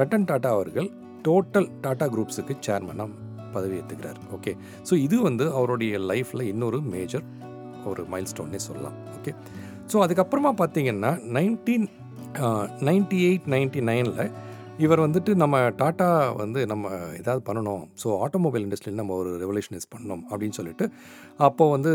ரட்டன் 0.00 0.26
டாட்டா 0.30 0.50
அவர்கள் 0.56 0.88
டோட்டல் 1.24 1.68
டாட்டா 1.82 2.06
குரூப்ஸுக்கு 2.06 2.56
சேர்மனாக 2.66 3.08
பதவி 3.52 3.76
ஏற்றுக்கிறார் 3.76 4.16
ஓகே 4.32 4.56
ஸோ 4.90 4.94
இது 4.94 5.22
வந்து 5.22 5.52
அவருடைய 5.52 5.98
லைஃப்பில் 5.98 6.40
இன்னொரு 6.40 6.80
மேஜர் 6.80 7.22
ஒரு 7.84 8.04
மைல் 8.04 8.24
ஸ்டோன்னே 8.24 8.56
சொல்லலாம். 8.56 8.96
ஓகே 9.18 9.34
ஸோ 9.92 9.96
அதுக்கப்புறமா 10.04 10.52
பார்த்தீங்கன்னா 10.58 11.32
நைன்டீன் 11.32 11.88
நைன்டி 12.80 13.18
எயிட் 13.20 13.46
நைன்டி 13.46 13.80
நைனில் 13.80 14.30
இவர் 14.84 15.00
வந்துட்டு 15.04 15.30
நம்ம 15.42 15.56
டாட்டா 15.78 16.08
வந்து 16.40 16.60
நம்ம 16.72 16.90
ஏதாவது 17.20 17.40
பண்ணணும். 17.46 17.82
ஸோ 18.00 18.08
ஆட்டோமொபைல் 18.24 18.64
இண்டஸ்ட்ரியில் 18.66 19.00
நம்ம 19.00 19.14
ஒரு 19.22 19.30
ரெவல்யூஷனைஸ் 19.42 19.88
பண்ணணும் 19.94 20.22
அப்படின்னு 20.30 20.56
சொல்லிட்டு 20.58 20.84
அப்போது 21.46 21.72
வந்து 21.74 21.92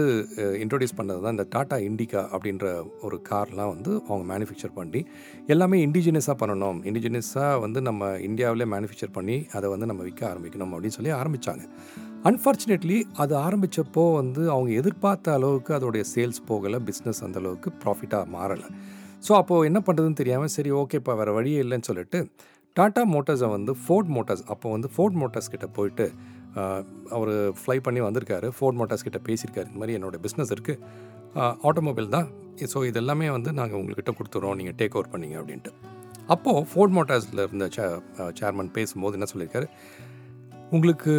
இன்ட்ரொடியூஸ் 0.64 0.96
பண்ணது 1.00 1.20
தான் 1.26 1.36
இந்த 1.36 1.46
டாட்டா 1.56 1.78
இண்டிகா 1.88 2.22
அப்படின்ற 2.36 2.66
ஒரு 3.08 3.18
கார்லாம் 3.30 3.72
வந்து 3.76 3.92
அவங்க 4.08 4.26
மேனுஃபேக்சர் 4.32 4.74
பண்ணி 4.80 5.02
எல்லாமே 5.56 5.80
இண்டிஜினியஸாக 5.88 6.38
பண்ணணும். 6.42 6.80
இண்டிஜினியஸாக 6.90 7.62
வந்து 7.66 7.82
நம்ம 7.90 8.10
இந்தியாவிலே 8.30 8.68
மேனுஃபேக்சர் 8.74 9.16
பண்ணி 9.20 9.38
அதை 9.58 9.70
வந்து 9.76 9.90
நம்ம 9.92 10.04
விற்க 10.10 10.24
ஆரம்பிக்கணும் 10.32 10.74
அப்படின்னு 10.76 10.98
சொல்லி 11.00 11.14
ஆரம்பித்தாங்க 11.22 11.66
அன்ஃபார்ச்சுனேட்லி 12.32 12.98
அது 13.24 13.34
ஆரம்பித்தப்போ 13.46 14.04
வந்து 14.22 14.44
அவங்க 14.56 14.72
எதிர்பார்த்த 14.82 15.38
அளவுக்கு 15.38 15.72
அதோடைய 15.78 16.04
சேல்ஸ் 16.14 16.42
போகலை 16.50 16.80
பிஸ்னஸ் 16.90 17.24
அந்த 17.28 17.40
அளவுக்கு 17.42 17.72
ப்ராஃபிட்டாக 17.84 18.32
மாறலை. 18.36 18.68
ஸோ 19.26 19.32
அப்போது 19.42 19.68
என்ன 19.70 19.80
பண்ணுறதுன்னு 19.88 20.20
தெரியாமல் 20.22 20.52
சரி 20.54 20.72
ஓகேப்பா 20.80 21.14
வேறு 21.20 21.34
வழியே 21.36 21.60
இல்லைன்னு 21.66 21.88
சொல்லிட்டு 21.90 22.20
டாட்டா 22.78 23.02
மோட்டார்ஸை 23.14 23.50
வந்து 23.56 23.72
ஃபோர்ட் 23.81 24.12
மோட்டார்ஸ் 24.16 24.44
அப்போ 24.54 24.68
வந்து 24.75 24.88
ஃபோர்ட் 24.94 25.18
மோட்டார்ஸ் 25.22 25.52
கிட்ட 25.54 25.68
போயிட்டு 25.78 26.06
அவர் 27.16 27.31
ஃப்ளை 27.60 27.75
பண்ணி 27.86 28.00
வந்திருக்காரு. 28.06 28.48
ஃபோர்ட் 28.58 28.78
மோட்டார்ஸ் 28.80 29.06
கிட்ட 29.08 29.20
பேசியிருக்காரு. 29.28 29.68
இந்த 29.72 29.80
மாதிரி 29.81 29.98
என்னோட 30.00 30.18
பிஸ்னஸ் 30.25 30.52
இருக்குது 30.56 30.80
ஆட்டோமொபைல் 31.70 32.10
தான். 32.16 32.28
ஸோ 32.72 32.80
இது 32.90 33.00
எல்லாமே 33.02 33.28
வந்து 33.36 33.52
நாங்கள் 33.60 33.80
உங்கள்கிட்ட 33.80 34.12
கொடுத்துறோம். 34.18 34.56
நீங்கள் 34.60 34.78
டேக் 34.80 34.96
ஓவர் 34.98 35.12
பண்ணீங்க 35.14 35.36
அப்படின்ட்டு. 35.42 35.72
அப்போது 36.34 36.66
ஃபோர்ட் 36.72 36.94
மோட்டார்ஸில் 36.98 37.42
இருந்த 37.48 37.66
சே 37.75 37.86
சேர்மன் 38.40 38.72
பேசும்போது 38.78 39.18
என்ன 39.18 39.28
சொல்லியிருக்காரு? 39.31 39.68
உங்களுக்கு 40.75 41.14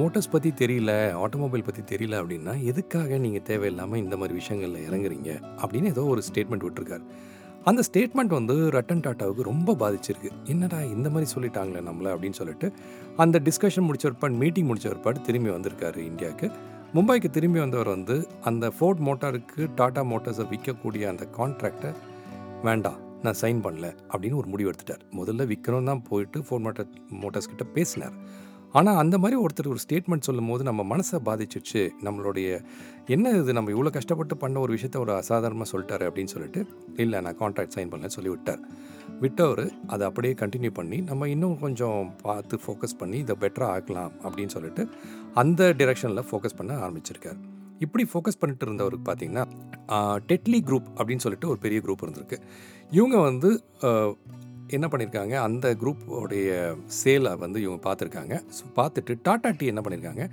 மோட்டார்ஸ் 0.00 0.32
பற்றி 0.34 0.50
தெரியல 0.62 0.92
ஆட்டோமொபைல் 1.24 1.66
பற்றி 1.68 1.82
தெரியல 1.92 2.18
அப்படின்னா 2.22 2.52
எதுக்காக 2.72 3.18
நீங்கள் 3.24 3.46
தேவையில்லாமல் 3.50 4.02
இந்த 4.04 4.16
மாதிரி 4.20 4.34
விஷயங்களில் 4.40 4.86
இறங்குறீங்க? 4.88 5.30
அப்படின்னு 5.62 5.92
ஏதோ 5.94 6.04
ஒரு 6.14 6.22
ஸ்டேட்மெண்ட் 6.28 6.66
விட்டுருக்காரு. 6.66 7.04
அந்த 7.64 7.82
ஸ்டேட்மெண்ட் 7.92 8.36
வந்து 8.38 8.54
ரட்டன் 8.54 9.02
டாட்டாவுக்கு 9.06 9.42
ரொம்ப 9.42 9.74
பாதிச்சிருக்கு. 9.74 10.30
என்னடா 10.44 10.82
இந்த 10.82 11.10
மாதிரி 11.10 11.30
சொல்லிட்டாங்களே 11.34 11.80
நம்மளை? 11.88 12.10
அப்படின்னு 12.14 12.32
சொல்லிட்டு 12.32 12.72
அந்த 13.16 13.40
டிஸ்கஷன் 13.44 13.88
முடிச்ச 13.88 14.10
ஒருப்பாடு 14.10 14.30
மீட்டிங் 14.30 14.68
முடிச்ச 14.68 14.84
ஒருப்பாடு 14.84 15.20
திரும்பி 15.20 15.50
வந்திருக்காரு 15.50 15.96
இந்தியாவுக்கு. 15.96 16.50
மும்பைக்கு 16.94 17.30
திரும்பி 17.30 17.58
வந்தவர் 17.58 17.88
வந்து 17.88 18.28
அந்த 18.40 18.70
ஃபோர்ட் 18.70 18.98
மோட்டாருக்கு 18.98 19.70
டாடா 19.74 20.02
மோட்டார்ஸை 20.02 20.46
விற்கக்கூடிய 20.52 21.08
அந்த 21.08 21.28
கான்ட்ராக்டை 21.36 21.94
வேண்டாம் 22.62 22.98
நான் 23.22 23.34
சைன் 23.40 23.64
பண்ணல 23.64 23.96
அப்படின்னு 24.08 24.34
ஒரு 24.34 24.48
முடிவு 24.48 24.70
எடுத்துட்டார். 24.70 25.02
முதல்ல 25.16 25.52
விற்கணும் 25.52 25.84
தான் 25.84 26.02
போயிட்டு 26.02 26.42
ஃபோர்ட் 26.42 26.62
மோட்டார் 26.62 26.86
மோட்டார்ஸ் 27.10 27.50
கிட்ட 27.52 27.64
பேசினார். 27.64 28.12
ஆனால் 28.72 28.96
அந்த 28.96 29.18
மாதிரி 29.18 29.36
ஒருத்தர் 29.42 29.68
ஒரு 29.68 29.80
ஸ்டேட்மெண்ட் 29.84 30.26
சொல்லும் 30.28 30.46
போது 30.46 30.62
நம்ம 30.64 30.82
மனசை 30.90 31.18
பாதிச்சிச்சு 31.24 31.82
நம்மளுடைய 32.04 32.48
என்ன 33.06 33.30
இது 33.30 33.52
நம்ம 33.52 33.70
இவ்வளோ 33.70 33.90
கஷ்டப்பட்டு 33.90 34.36
பண்ண 34.36 34.60
ஒரு 34.60 34.72
விஷயத்த 34.74 34.98
ஒரு 34.98 35.12
அசாதாரணமாக 35.14 35.68
சொல்லிட்டாரு 35.72 36.04
அப்படின்னு 36.08 36.32
சொல்லிட்டு 36.34 36.60
இல்லை 36.96 37.20
நான் 37.20 37.38
கான்ட்ராக்ட் 37.38 37.76
சைன் 37.76 37.90
பண்ணலன்னு 37.90 38.16
சொல்லி 38.18 38.30
விட்டார் 38.30 38.62
விட்டவர் 39.20 39.64
அதை 39.86 40.04
அப்படியே 40.06 40.34
கண்டினியூ 40.34 40.70
பண்ணி 40.70 40.98
நம்ம 41.00 41.28
இன்னும் 41.28 41.58
கொஞ்சம் 41.58 42.16
பார்த்து 42.22 42.58
ஃபோக்கஸ் 42.66 42.98
பண்ணி 42.98 43.18
இதை 43.18 43.36
பெட்டராக 43.40 43.74
ஆக்கலாம் 43.76 44.12
அப்படின்னு 44.22 44.54
சொல்லிட்டு 44.56 44.82
அந்த 45.34 45.70
டிரெக்ஷனில் 45.80 46.28
ஃபோக்கஸ் 46.30 46.56
பண்ண 46.56 46.72
ஆரம்பிச்சிருக்கார். 46.86 47.40
இப்படி 47.78 48.04
ஃபோக்கஸ் 48.12 48.40
பண்ணிட்டு 48.40 48.66
இருந்தவருக்கு 48.66 49.06
பார்த்தீங்கன்னா 49.08 49.44
டெட்லி 50.30 50.58
குரூப் 50.68 50.88
அப்படின்னு 50.96 51.24
சொல்லிட்டு 51.24 51.48
ஒரு 51.48 51.58
பெரிய 51.58 51.80
குரூப் 51.80 52.04
இருந்திருக்கு. 52.04 52.38
இவங்க 52.90 53.16
வந்து 53.28 53.50
என்ன 54.76 54.86
பண்ணியிருக்காங்க 54.90 55.34
அந்த 55.46 55.66
குரூப்போடைய 55.82 56.50
சேலை 57.00 57.32
வந்து 57.44 57.58
இவங்க 57.64 57.80
பார்த்துருக்காங்க. 57.86 58.34
ஸோ 58.56 58.64
பார்த்துட்டு 58.78 59.14
டாடா 59.26 59.50
டீ 59.60 59.66
என்ன 59.72 59.82
பண்ணியிருக்காங்க 59.86 60.24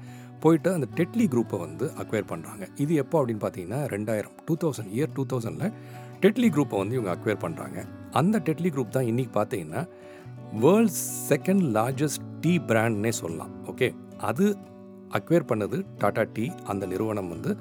போயிட்டு 0.44 0.70
அந்த 0.77 0.88
டெட்லி 0.98 1.25
குரூப்பை 1.34 1.58
வந்து 1.65 1.86
அக்வயர் 2.01 2.29
பண்ணுறாங்க 2.32 2.63
இது 2.84 2.94
எப்போ 3.03 3.15
அப்படின்னு 3.20 3.44
பார்த்தீங்கன்னா 3.46 3.79
ரெண்டாயிரம் 3.94 4.36
டூ 4.48 4.56
தௌசண்ட் 4.63 4.91
இயர் 4.98 5.13
டூ 5.17 5.24
தௌசண்டில் 5.32 5.74
டெட்லி 6.24 6.50
குரூப்பை 6.56 6.77
வந்து 6.82 6.96
இவங்க 6.98 7.12
அக்வயர் 7.15 7.44
பண்ணுறாங்க 7.46 7.79
அந்த 8.20 8.41
டெட்லி 8.48 8.70
குரூப் 8.75 8.96
தான் 8.98 9.10
இன்றைக்கி 9.12 9.32
பார்த்தீங்கன்னா 9.39 9.84
வேர்ல்ட்ஸ் 10.63 11.01
செகண்ட் 11.32 11.63
லார்ஜஸ்ட் 11.77 12.25
டீ 12.44 12.53
பிராண்ட்னே 12.70 13.12
சொல்லலாம். 13.22 13.53
ஓகே 13.72 13.88
அது 14.29 14.46
அக்வேர் 15.17 15.50
பண்ணது 15.51 15.77
டாடா 16.01 16.24
டீ 16.36 16.46
அந்த 16.72 16.84
நிறுவனம் 16.86 17.29
வந்து 17.29 17.51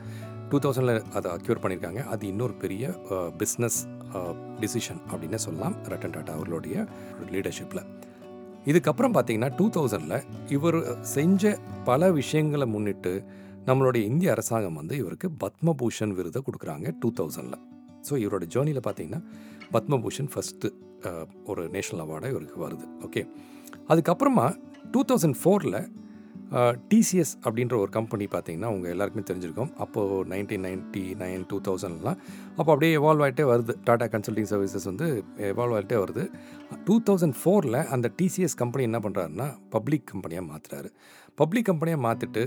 டூ 0.51 0.59
தௌசண்டில் 0.59 1.03
அதை 1.13 1.29
அக்யூர் 1.31 1.61
பண்ணியிருக்காங்க 1.63 2.05
அது 2.05 2.27
இன்னொரு 2.27 2.53
பெரிய 2.53 2.85
பிஸ்னஸ் 3.41 3.79
டிசிஷன் 4.61 5.01
அப்படின்னு 5.13 5.35
சொல்லலாம். 5.35 5.75
ரட்டன் 5.89 6.15
டாட்டா 6.17 6.33
அவர்களுடைய 6.39 6.87
லீடர்ஷிப்பில் 7.35 7.83
இதுக்கப்புறம் 8.67 9.15
பார்த்தீங்கன்னா 9.17 9.51
டூ 9.57 9.67
தௌசண்டில் 9.71 10.23
இவர் 10.49 10.79
செஞ்ச 11.01 11.59
பல 11.85 12.11
விஷயங்களை 12.11 12.67
முன்னிட்டு 12.67 13.13
நம்மளுடைய 13.67 14.03
இந்திய 14.05 14.31
அரசாங்கம் 14.31 14.75
வந்து 14.75 14.97
இவருக்கு 14.97 15.29
பத்மபூஷன் 15.45 16.15
விருதை 16.15 16.43
கொடுக்குறாங்க 16.47 16.95
டூ 17.01 17.11
தௌசண்டில் 17.13 17.61
ஸோ 18.09 18.15
இவரோட 18.25 18.45
ஜேர்னியில் 18.55 18.85
பார்த்தீங்கன்னா 18.87 19.23
பத்மபூஷன் 19.73 20.31
ஃபஸ்ட்டு 20.35 20.69
ஒரு 21.45 21.63
நேஷ்னல் 21.69 22.03
அவார்டாக 22.05 22.31
இவருக்கு 22.31 22.59
வருது. 22.69 22.87
ஓகே 23.07 23.23
அதுக்கப்புறமா 23.89 24.47
டூ 24.91 25.01
தௌசண்ட் 25.09 25.39
ஃபோரில் 25.43 25.79
டிசிஎஸ் 26.91 27.33
அப்படின்ற 27.45 27.75
ஒரு 27.83 27.91
கம்பெனி 27.91 28.27
பார்த்தீங்கன்னா 28.33 28.71
உங்கள் 28.75 28.93
எல்லாருக்குமே 28.95 29.25
தெரிஞ்சிருக்கும். 29.31 29.71
அப்போது 29.85 30.29
நைன்டீன் 30.33 30.65
நைன்ட்டி 30.67 31.03
நைன் 31.23 31.45
டூ 31.49 31.59
தௌசண்ட்லாம் 31.69 32.19
அப்போ 32.57 32.71
அப்படியே 32.73 32.93
எவால்வ் 32.99 33.25
ஆகிட்டே 33.27 33.47
வருது. 33.53 33.75
டாடா 33.85 34.07
கன்சல்டிங் 34.15 34.51
சர்வீசஸ் 34.53 34.85
வந்து 34.85 35.09
எவால்வ் 35.51 35.77
ஆகிட்டே 35.79 35.99
வருது. 36.05 36.25
டூ 36.85 36.97
தௌசண்ட் 37.09 37.37
ஃபோரில் 37.43 37.81
அந்த 37.97 38.11
டிசிஎஸ் 38.23 38.57
கம்பெனி 38.63 38.85
என்ன 38.91 39.01
பண்ணுறாருன்னா 39.07 39.49
பப்ளிக் 39.71 40.07
கம்பெனியாக 40.13 40.47
மாற்றுறாரு 40.53 40.91
பப்ளிக் 41.35 41.69
கம்பெனியாக 41.71 42.03
மாற்றிட்டு 42.07 42.45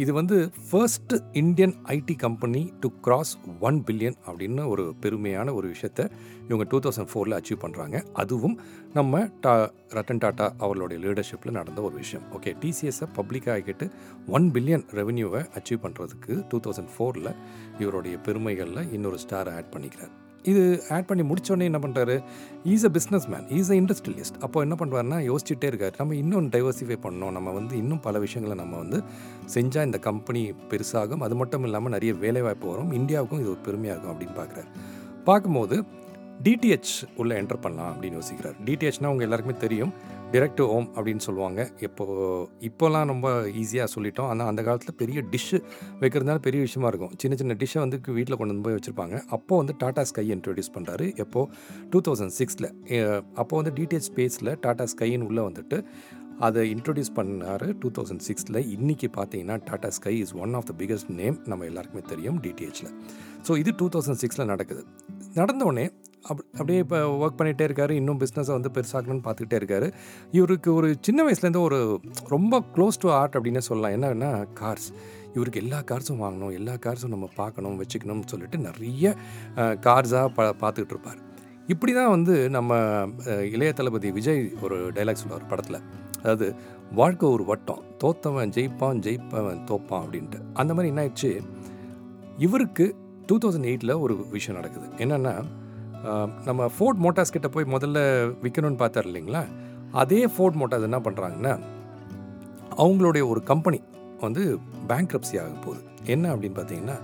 இது 0.00 0.12
வந்து 0.12 0.36
first 0.68 1.14
Indian 1.32 1.74
IT 1.94 2.14
company 2.16 2.72
to 2.80 2.88
cross 3.00 3.32
one 3.60 3.84
billion 3.86 4.16
அப்படின்னு 4.26 4.62
ஒரு 4.68 4.94
பெருமையான 5.02 5.52
ஒரு 5.54 5.66
விஷயத்தை 5.68 6.04
இவங்க 6.48 6.64
டூ 6.70 6.78
தௌசண்ட் 6.78 7.10
ஃபோரில் 7.10 7.36
அச்சீவ் 7.38 7.60
பண்ணுறாங்க 7.64 8.04
அதுவும் 8.12 8.56
நம்ம 8.92 9.20
டா 9.40 9.52
ரத்தன் 9.96 10.22
டாட்டா 10.24 10.46
அவர்களுடைய 10.58 10.98
லீடர்ஷிப்பில் 11.04 11.56
நடந்த 11.58 11.82
ஒரு 11.82 11.94
விஷயம். 11.94 12.24
ஓகே 12.38 12.56
டிசிஎஸை 12.62 13.08
பப்ளிக்காக 13.18 13.56
ஆகிட்டு 13.58 13.88
ஒன் 14.28 14.48
பில்லியன் 14.56 14.86
ரெவன்யூவை 15.00 15.42
அச்சீவ் 15.60 15.84
பண்ணுறதுக்கு 15.84 16.46
டூ 16.48 16.60
தௌசண்ட் 16.68 16.92
ஃபோரில் 16.96 17.30
இவருடைய 17.78 18.16
பெருமைகளில் 18.28 18.92
இன்னொரு 18.92 19.18
ஸ்டாரை 19.26 19.54
ஆட் 19.60 19.72
பண்ணிக்கிறார். 19.76 20.14
இது 20.50 20.62
ஆட் 20.90 21.06
பண்ணி 21.06 21.24
முடித்தோடனே 21.30 21.66
என்ன 21.70 21.78
பண்ணுறாரு 21.78 22.16
is 22.64 22.84
a 22.88 22.90
businessman 23.32 23.46
is 23.58 23.70
a 23.72 23.76
industrialist 23.80 24.38
அப்போ 24.40 24.60
என்ன 24.60 24.74
பண்ணுவார்னா 24.78 25.18
யோசிச்சுட்டே 25.28 25.64
இருக்கார். 25.64 25.94
நம்ம 25.98 26.14
இன்னும் 26.14 26.48
டைவர்சிஃபை 26.50 26.98
பண்ணோம் 27.06 27.30
நம்ம 27.30 27.50
வந்து 27.50 27.76
இன்னும் 27.76 28.00
பல 28.00 28.18
விஷயங்களை 28.18 28.56
நம்ம 28.64 28.76
வந்து 28.76 29.00
செஞ்சால் 29.54 29.88
இந்த 29.90 29.98
கம்பெனி 29.98 30.42
பெருசாகும். 30.70 31.24
அது 31.26 31.34
மட்டும் 31.34 31.64
இல்லாமல் 31.64 31.90
நிறைய 31.90 32.14
வேலைவாய்ப்பு 32.14 32.68
வரும். 32.70 32.92
இந்தியாவுக்கும் 32.92 33.42
இது 33.42 33.52
ஒரு 33.54 33.62
பெருமையாக 33.68 33.96
இருக்கும் 33.96 34.14
அப்படின்னு 34.14 34.38
பார்க்குறாரு. 34.40 34.70
பார்க்கும்போது 35.24 35.84
டிடிஹெச் 36.42 36.94
உள்ளே 37.16 37.34
என்டர் 37.40 37.60
பண்ணலாம் 37.60 37.90
அப்படின்னு 37.92 38.18
யோசிக்கிறார். 38.20 38.56
டிடிஹெச்னால் 38.66 39.10
அவங்க 39.10 39.22
எல்லாருக்குமே 39.22 39.58
தெரியும். 39.58 39.94
டிரெக்ட் 40.34 40.60
ஹோம் 40.70 40.86
அப்படின்னு 40.94 41.22
சொல்லுவாங்க. 41.26 41.60
இப்போ 41.86 42.04
இப்போலாம் 42.68 43.10
ரொம்ப 43.12 43.28
ஈஸியாக 43.62 43.88
சொல்லிட்டோம். 43.94 44.28
ஆனால் 44.32 44.48
அந்த 44.50 44.60
காலத்தில் 44.66 44.96
பெரிய 45.02 45.18
டிஷ்ஷு 45.32 45.58
வைக்கிறதுனால 46.02 46.40
பெரிய 46.46 46.60
விஷயமா 46.66 46.88
இருக்கும். 46.92 47.12
சின்ன 47.22 47.36
சின்ன 47.40 47.56
டிஷ்ஷை 47.62 47.80
வந்து 47.84 47.98
வீட்டில் 48.18 48.38
கொண்டு 48.40 48.52
வந்து 48.54 48.66
போய் 48.66 48.76
வச்சுருப்பாங்க. 48.78 49.16
அப்போது 49.36 49.60
வந்து 49.62 49.74
டாடா 49.82 50.04
ஸ்கை 50.10 50.26
இன்ட்ரடியூஸ் 50.36 50.72
பண்ணுறாரு 50.76 51.06
எப்போது 51.24 51.48
டூ 51.92 52.00
தௌசண்ட் 52.08 52.34
சிக்ஸில் 52.40 52.68
அப்போ 53.42 53.54
வந்து 53.60 53.72
டிடிஹெச் 53.78 54.08
ஸ்பேஸில் 54.10 54.52
டாடா 54.66 54.86
ஸ்கைன்னு 54.94 55.28
உள்ளே 55.30 55.44
வந்துட்டு 55.48 55.78
அதை 56.46 56.62
இன்ட்ரடியூஸ் 56.74 57.12
பண்ணார். 57.18 57.66
டூ 57.82 57.88
தௌசண்ட் 57.96 58.24
சிக்ஸில் 58.28 58.60
இன்றைக்கி 58.76 59.08
பார்த்தீங்கன்னா 59.18 59.56
Tata 59.68 59.90
Sky 59.98 60.14
is 60.22 60.34
one 60.44 60.54
of 60.60 60.68
the 60.70 60.74
biggest 60.80 61.10
name 61.20 61.36
நம்ம 61.52 61.66
எல்லாருக்குமே 61.70 62.04
தெரியும் 62.12 62.38
டிடிஹெச்சில் 62.46 62.90
ஸோ 63.48 63.54
இது 63.62 63.70
டூ 63.82 63.88
தௌசண்ட் 63.96 64.20
சிக்ஸில் 64.24 64.50
நடக்குது. 64.52 64.82
நடந்தோடனே 65.40 65.86
அப் 66.30 66.42
அப்படியே 66.52 66.80
இப்போ 66.84 66.98
ஒர்க் 67.22 67.38
பண்ணிகிட்டே 67.38 67.64
இருக்காரு. 67.68 67.90
இன்னும் 68.00 68.20
பிஸ்னஸை 68.20 68.52
வந்து 68.56 68.70
பெருசாகணும்னு 68.76 69.24
பார்த்துக்கிட்டே 69.26 69.58
இருக்காரு. 69.60 69.88
இவருக்கு 70.32 70.70
ஒரு 70.74 70.88
சின்ன 71.00 71.24
வயசுலேருந்து 71.26 71.62
ஒரு 71.68 71.80
ரொம்ப 72.34 72.62
க்ளோஸ் 72.74 73.00
டு 73.00 73.10
ஆர்ட் 73.20 73.36
அப்படின்னு 73.38 73.62
சொல்லலாம். 73.68 73.94
என்னன்னா 73.96 74.30
கார்ஸ் 74.60 74.88
இவருக்கு 75.34 75.60
எல்லா 75.64 75.78
கார்ஸும் 75.90 76.22
வாங்கணும். 76.24 76.52
எல்லா 76.58 76.74
கார்ஸும் 76.86 77.14
நம்ம 77.14 77.28
பார்க்கணும் 77.40 77.76
வச்சுக்கணும்னு 77.82 78.30
சொல்லிட்டு 78.32 78.58
நிறைய 78.68 79.14
கார்ஸாக 79.86 80.28
ப 80.38 80.48
பார்த்துக்கிட்டு 80.62 80.94
இருப்பார். 80.96 81.20
இப்படி 81.66 81.92
தான் 81.98 82.12
வந்து 82.16 82.34
நம்ம 82.56 82.74
இளைய 83.54 83.72
தளபதி 83.72 84.10
விஜய் 84.10 84.42
ஒரு 84.62 84.78
டைலாக் 84.96 85.20
சொல்லுவார் 85.22 85.50
படத்தில். 85.52 85.80
அதாவது 86.18 86.46
வாழ்க்கை 87.00 87.26
ஒரு 87.28 87.44
வட்டம். 87.50 87.82
தோத்தவன் 88.02 88.52
ஜெயிப்பான் 88.56 89.00
ஜெயிப்பவன் 89.06 89.60
தோப்பான் 89.70 90.02
அப்படின்ட்டு. 90.04 90.40
அந்த 90.60 90.70
மாதிரி 90.74 90.90
என்ன 90.92 91.02
ஆயிடுச்சு 91.04 91.30
இவருக்கு 92.46 92.86
டூ 93.26 93.36
தௌசண்ட் 93.38 93.68
எயிட்டில் 93.70 94.00
ஒரு 94.04 94.14
விஷயம் 94.36 94.58
நடக்குது. 94.60 94.88
என்னென்னா 95.04 95.34
நம்ம 96.44 96.68
ஃபோர்ட் 96.76 97.00
மோட்டார்ஸ் 97.04 97.34
கிட்ட 97.36 97.48
போய் 97.48 97.72
முதல்ல 97.74 97.98
விற்கணும்னு 98.42 98.82
பார்த்தார் 98.82 99.06
இல்லைங்களா? 99.06 99.42
அதே 100.02 100.20
ஃபோர்ட் 100.26 100.58
மோட்டார்ஸ் 100.60 100.88
என்ன 100.88 100.98
பண்ணுறாங்கன்னா 100.98 101.54
அவங்களுடைய 102.76 103.28
ஒரு 103.28 103.42
கம்பெனி 103.42 103.80
வந்து 104.20 104.58
பேங்க்ரப்சி 104.88 105.34
ஆக 105.42 105.52
போகுது. 105.64 105.82
என்ன 106.04 106.34
அப்படின்னு 106.34 106.58
பார்த்தீங்கன்னா 106.58 106.96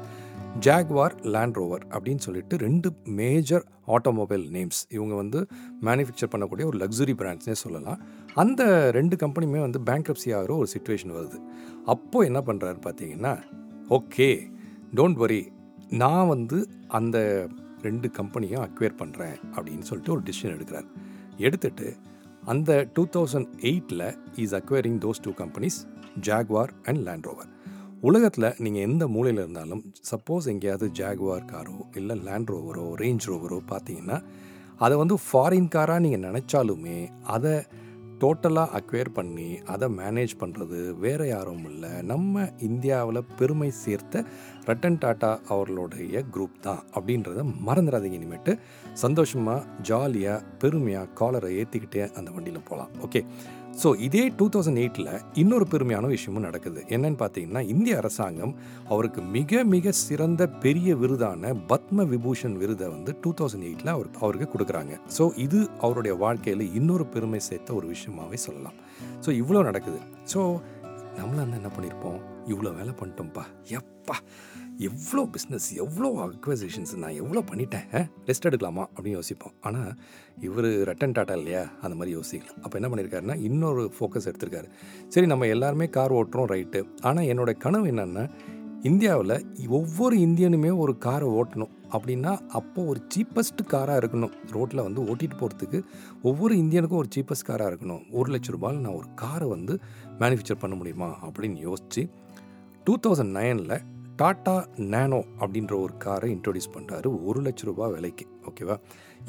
ஜாக்வார் 0.66 1.14
லேண்ட் 1.34 1.56
ரோவர் 1.56 1.82
அப்படின்னு 1.94 2.22
சொல்லிட்டு 2.26 2.56
ரெண்டு 2.56 2.88
மேஜர் 3.04 3.64
ஆட்டோமொபைல் 3.86 4.44
நேம்ஸ் 4.56 4.80
இவங்க 4.88 5.14
வந்து 5.14 5.40
மேனுஃபேக்சர் 5.82 6.32
பண்ணக்கூடிய 6.32 6.64
ஒரு 6.64 6.78
லக்ஸுரி 6.78 7.14
பிராண்ட்ஸ்னே 7.20 7.56
சொல்லலாம். 7.64 8.00
அந்த 8.34 8.90
ரெண்டு 8.90 9.16
கம்பெனியுமே 9.16 9.60
வந்து 9.66 9.80
பேங்க்ரப்சி 9.90 10.30
ஆகிற 10.38 10.54
ஒரு 10.54 10.68
சுச்சுவேஷன் 10.74 11.14
வருது. 11.18 11.38
அப்போது 11.84 12.26
என்ன 12.26 12.42
பண்ணுறாரு 12.46 12.80
பார்த்தீங்கன்னா 12.88 13.34
ஓகே 13.98 14.28
டோன்ட் 14.94 15.20
வரி 15.24 15.52
நான் 15.88 16.28
வந்து 16.28 16.68
அந்த 16.88 17.18
ரெண்டு 17.82 18.10
கம்பெனியும் 18.18 18.64
அக்வேர் 18.66 18.98
பண்ணுறேன் 18.98 19.36
அப்படின்னு 19.56 19.80
சொல்லிட்டு 19.80 20.12
ஒரு 20.12 20.22
டிசிஷன் 20.22 20.54
எடுக்கிறார். 20.56 20.88
எடுத்துட்டு 21.36 21.96
அந்த 22.44 22.86
டூ 22.94 23.06
தௌசண்ட் 23.12 23.48
எயிட்டில் 23.60 24.16
is 24.36 24.54
acquiring 24.54 24.98
those 24.98 25.22
two 25.22 25.30
companies 25.30 25.78
Jaguar 26.20 26.70
and 26.84 26.98
Land 26.98 27.26
Rover 27.26 27.50
உலகத்தில் 28.00 28.54
நீங்கள் 28.58 28.82
எந்த 28.82 29.08
மூலையில் 29.08 29.40
இருந்தாலும் 29.40 29.84
சப்போஸ் 30.10 30.48
எங்கேயாவது 30.48 30.90
ஜாகுவார் 30.90 31.44
காரோ 31.44 31.78
இல்லை 31.94 32.16
லேண்ட் 32.16 32.50
ரோவரோ 32.50 32.94
ரேஞ்ச் 32.94 33.26
ரோவரோ 33.28 33.60
பார்த்தீங்கன்னா 33.70 34.22
அதை 34.76 34.96
வந்து 34.96 35.16
ஃபாரின் 35.32 35.68
காராக 35.68 35.98
நீங்கள் 35.98 36.32
நினச்சாலுமே 36.32 37.08
அதை 37.22 37.62
டோட்டலாக 38.20 38.74
அக்வேர் 38.78 39.10
பண்ணி 39.14 39.48
அதை 39.72 39.88
மேனேஜ் 39.96 40.34
பண்ணுறது 40.40 40.78
வேறு 41.04 41.26
யாரும் 41.28 41.64
இல்லை. 41.70 41.90
நம்ம 42.02 42.44
இந்தியாவில் 42.68 43.20
பெருமை 43.38 43.70
சேர்த்த 43.70 44.24
ரட்டன் 44.66 44.98
டாட்டா 45.02 45.30
அவர்களுடைய 45.48 46.24
குரூப் 46.34 46.56
தான் 46.60 46.82
அப்படின்றத 46.94 47.44
மறந்துடாதீங்க 47.68 48.18
இனிமேட்டு. 48.20 48.54
சந்தோஷமாக 49.04 49.66
ஜாலியாக 49.82 50.44
பெருமையாக 50.58 51.12
காலரை 51.20 51.50
ஏற்றிக்கிட்டே 51.60 52.04
அந்த 52.12 52.30
வண்டியில் 52.30 52.68
போகலாம் 52.68 52.90
ஓகே 53.06 53.22
ஸோ 53.82 53.88
இதே 54.06 54.22
டூ 54.38 54.46
தௌசண்ட் 54.54 54.80
எயிட்டில் 54.82 55.10
இன்னொரு 55.40 55.66
பெருமையான 55.72 56.06
விஷயமும் 56.06 56.44
நடக்குது. 56.46 56.80
என்னன்னு 56.94 57.18
பார்த்தீங்கன்னா 57.20 57.60
இந்திய 57.74 57.96
அரசாங்கம் 57.96 58.54
அவருக்கு 58.88 59.20
மிக 59.36 59.64
மிக 59.74 59.92
சிறந்த 59.92 60.48
பெரிய 60.64 60.96
விருதான 60.96 61.52
பத்ம 61.72 62.06
விபூஷன் 62.14 62.56
விருதை 62.62 62.88
வந்து 62.88 63.14
டூ 63.20 63.32
தௌசண்ட் 63.40 63.66
எயிட்டில் 63.68 63.92
அவர் 63.94 64.08
அவருக்கு 64.20 64.48
கொடுக்குறாங்க. 64.54 64.94
ஸோ 65.18 65.26
இது 65.44 65.60
அவருடைய 65.80 66.16
வாழ்க்கையில் 66.24 66.64
இன்னொரு 66.74 67.06
பெருமை 67.06 67.40
சேர்த்த 67.48 67.74
ஒரு 67.74 67.88
விஷயமாவே 67.94 68.40
சொல்லலாம். 68.46 68.76
ஸோ 69.26 69.30
இவ்வளோ 69.42 69.62
நடக்குது. 69.62 70.00
ஸோ 70.34 70.40
நம்மளாம் 71.18 71.56
என்ன 71.60 71.70
பண்ணியிருப்போம் 71.76 72.18
இவ்வளோ 72.52 72.72
வேலை 72.76 72.94
பண்ணிட்டோம்ப்பா. 73.00 73.44
எப்பா. 73.80 74.16
எவ்வளோ 74.86 75.22
பிஸ்னஸ் 75.34 75.68
எவ்வளோ 75.82 76.08
அக்வசேஷன்ஸ் 76.24 76.92
நான் 77.02 77.16
எவ்வளோ 77.20 77.40
பண்ணிட்டேன் 77.50 77.86
ரெஸ்ட் 78.28 78.46
எடுக்கலாமா 78.48 78.84
அப்படின்னு 78.94 79.18
யோசிப்போம். 79.20 79.54
ஆனால் 79.68 79.90
இவர் 80.48 80.68
ரட்டன் 80.88 81.14
டாட்டா 81.16 81.34
இல்லையா? 81.40 81.62
அந்த 81.84 81.94
மாதிரி 81.98 82.12
யோசிக்கலாம் 82.18 82.60
அப்போ 82.64 82.76
என்ன 82.80 82.88
பண்ணியிருக்காருன்னா 82.90 83.36
இன்னொரு 83.48 83.84
ஃபோக்கஸ் 83.96 84.28
எடுத்திருக்காரு. 84.30 84.68
சரி 85.14 85.26
நம்ம 85.32 85.48
எல்லாருமே 85.54 85.88
கார் 85.96 86.16
ஓட்டுறோம் 86.18 86.50
ரைட்டு 86.54 86.82
ஆனால் 87.00 87.30
என்னோட 87.32 87.52
கனவு 87.64 87.88
என்னென்னா 87.94 88.24
இந்தியாவில் 88.90 89.36
ஒவ்வொரு 89.80 90.16
இந்தியனுமே 90.26 90.70
ஒரு 90.82 90.92
காரை 91.06 91.28
ஓட்டணும். 91.38 91.72
அப்படின்னா 91.94 92.32
அப்போ 92.58 92.80
ஒரு 92.90 93.00
சீப்பஸ்ட் 93.12 93.62
காராக 93.72 94.00
இருக்கணும். 94.00 94.34
ரோட்டில் 94.56 94.86
வந்து 94.86 95.00
ஓட்டிகிட்டு 95.10 95.38
போகிறதுக்கு 95.42 95.78
ஒவ்வொரு 96.22 96.54
இந்தியனுக்கும் 96.62 97.00
ஒரு 97.02 97.08
சீப்பஸ்ட் 97.16 97.48
காராக 97.50 97.70
இருக்கணும். 97.72 98.02
ஒரு 98.18 98.28
லட்ச 98.34 98.56
ரூபாயில் 98.56 98.82
நான் 98.86 98.98
ஒரு 99.00 99.08
காரை 99.22 99.48
வந்து 99.56 99.74
மேனுஃபேக்சர் 100.20 100.62
பண்ண 100.64 100.76
முடியுமா 100.76 101.10
அப்படின்னு 101.28 101.60
யோசித்து 101.68 102.04
டூ 102.84 102.94
தௌசண்ட் 103.06 103.34
நைனில் 103.38 103.78
டாட்டா 104.20 104.54
நேனோ 104.92 105.18
அப்படின்ற 105.40 105.74
ஒரு 105.84 105.94
காரை 106.04 106.28
இன்ட்ரொடியூஸ் 106.36 106.74
பண்ணுறாரு 106.76 107.08
ஒரு 107.28 107.40
லட்ச 107.42 107.62
ரூபா 107.68 107.86
விலைக்கு. 107.94 108.24
ஓகேவா 108.48 108.76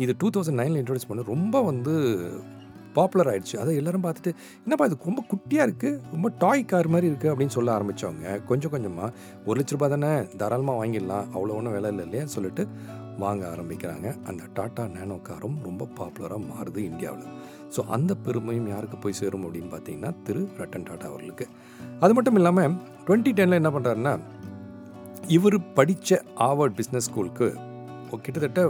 இது 0.04 0.12
டூ 0.22 0.28
தௌசண்ட் 0.36 0.60
நைனில் 0.60 0.80
இன்ட்ரொடியூஸ் 0.82 1.10
பண்ண 1.10 1.26
ரொம்ப 1.34 1.62
வந்து 1.62 1.94
பாப்புலர் 2.96 3.30
ஆகிடுச்சு 3.32 3.58
அதை 3.62 3.72
எல்லோரும் 3.80 4.06
பார்த்துட்டு 4.06 4.32
என்னப்பா 4.64 4.86
இது 4.90 4.96
ரொம்ப 5.10 5.24
குட்டியாக 5.32 5.68
இருக்குது 5.68 6.00
ரொம்ப 6.14 6.28
டாய் 6.44 6.64
கார் 6.72 6.92
மாதிரி 6.94 7.08
இருக்குது 7.12 7.32
அப்படின்னு 7.32 7.56
சொல்ல 7.58 7.76
ஆரம்பித்தவங்க 7.78 8.32
கொஞ்சம் 8.50 8.74
கொஞ்சமாக 8.76 9.10
ஒரு 9.48 9.58
லட்ச 9.60 9.76
ரூபா 9.76 9.90
தானே? 9.94 10.12
தாராளமாக 10.42 10.80
வாங்கிடலாம். 10.82 11.28
அவ்வளோ 11.36 11.56
ஒன்றும் 11.60 11.76
விலை 11.78 11.92
இல்லை 11.94 12.06
இல்லையா 12.08 12.26
சொல்லிட்டு 12.36 12.66
வாங்க 13.24 13.44
ஆரம்பிக்கிறாங்க. 13.54 14.08
அந்த 14.30 14.44
டாட்டா 14.58 14.84
நேனோ 14.96 15.16
காரும் 15.30 15.58
ரொம்ப 15.68 15.88
பாப்புலராக 16.00 16.42
மாறுது 16.52 16.82
இந்தியாவில். 16.92 17.30
ஸோ 17.76 17.80
அந்த 17.96 18.12
பெருமையும் 18.26 18.70
யாருக்கு 18.74 18.98
போய் 18.98 19.20
சேரும் 19.22 19.46
அப்படின்னு 19.48 19.72
பார்த்தீங்கன்னா 19.74 20.12
திரு 20.28 20.42
ரட்டன் 20.60 20.88
டாட்டா 20.90 21.08
அவர்களுக்கு. 21.12 21.48
அது 22.04 22.14
மட்டும் 22.18 22.40
இல்லாமல் 22.42 22.76
டுவெண்ட்டி 23.08 23.32
டெனில் 23.40 23.60
என்ன 23.62 23.72
பண்ணுறாருன்னா 23.76 24.14
இவர் 25.36 25.58
படித்த 25.78 26.22
ஆவர்ட் 26.50 26.78
பிஸ்னஸ் 26.78 27.08
ஸ்கூலுக்கு 27.08 27.48
கிட்டத்தட்ட 28.24 28.62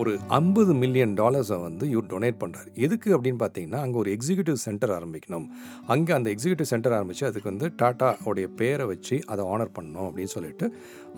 ஒரு 0.00 0.10
ஐம்பது 0.38 0.72
மில்லியன் 0.82 1.14
டாலர்ஸை 1.20 1.56
வந்து 1.64 1.84
இவர் 1.92 2.08
டொனேட் 2.12 2.36
பண்ணுறாரு 2.42 2.68
எதுக்கு 2.86 3.08
அப்படின்னு 3.16 3.40
பார்த்தீங்கன்னா 3.40 3.80
அங்கே 3.84 3.98
ஒரு 4.02 4.10
எக்ஸிக்யூட்டிவ் 4.16 4.58
சென்டர் 4.64 4.92
ஆரம்பிக்கணும். 4.96 5.46
அங்கே 5.92 6.12
அந்த 6.16 6.28
எக்ஸிக்யூட்டிவ் 6.34 6.70
சென்டர் 6.72 6.94
ஆரம்பித்து 6.98 7.26
அதுக்கு 7.28 7.50
வந்து 7.52 7.68
டாட்டாவுடைய 7.80 8.48
பேரை 8.60 8.84
வச்சு 8.92 9.16
அதை 9.34 9.44
ஆனர் 9.54 9.74
பண்ணணும் 9.78 10.06
அப்படின்னு 10.08 10.34
சொல்லிட்டு 10.36 10.68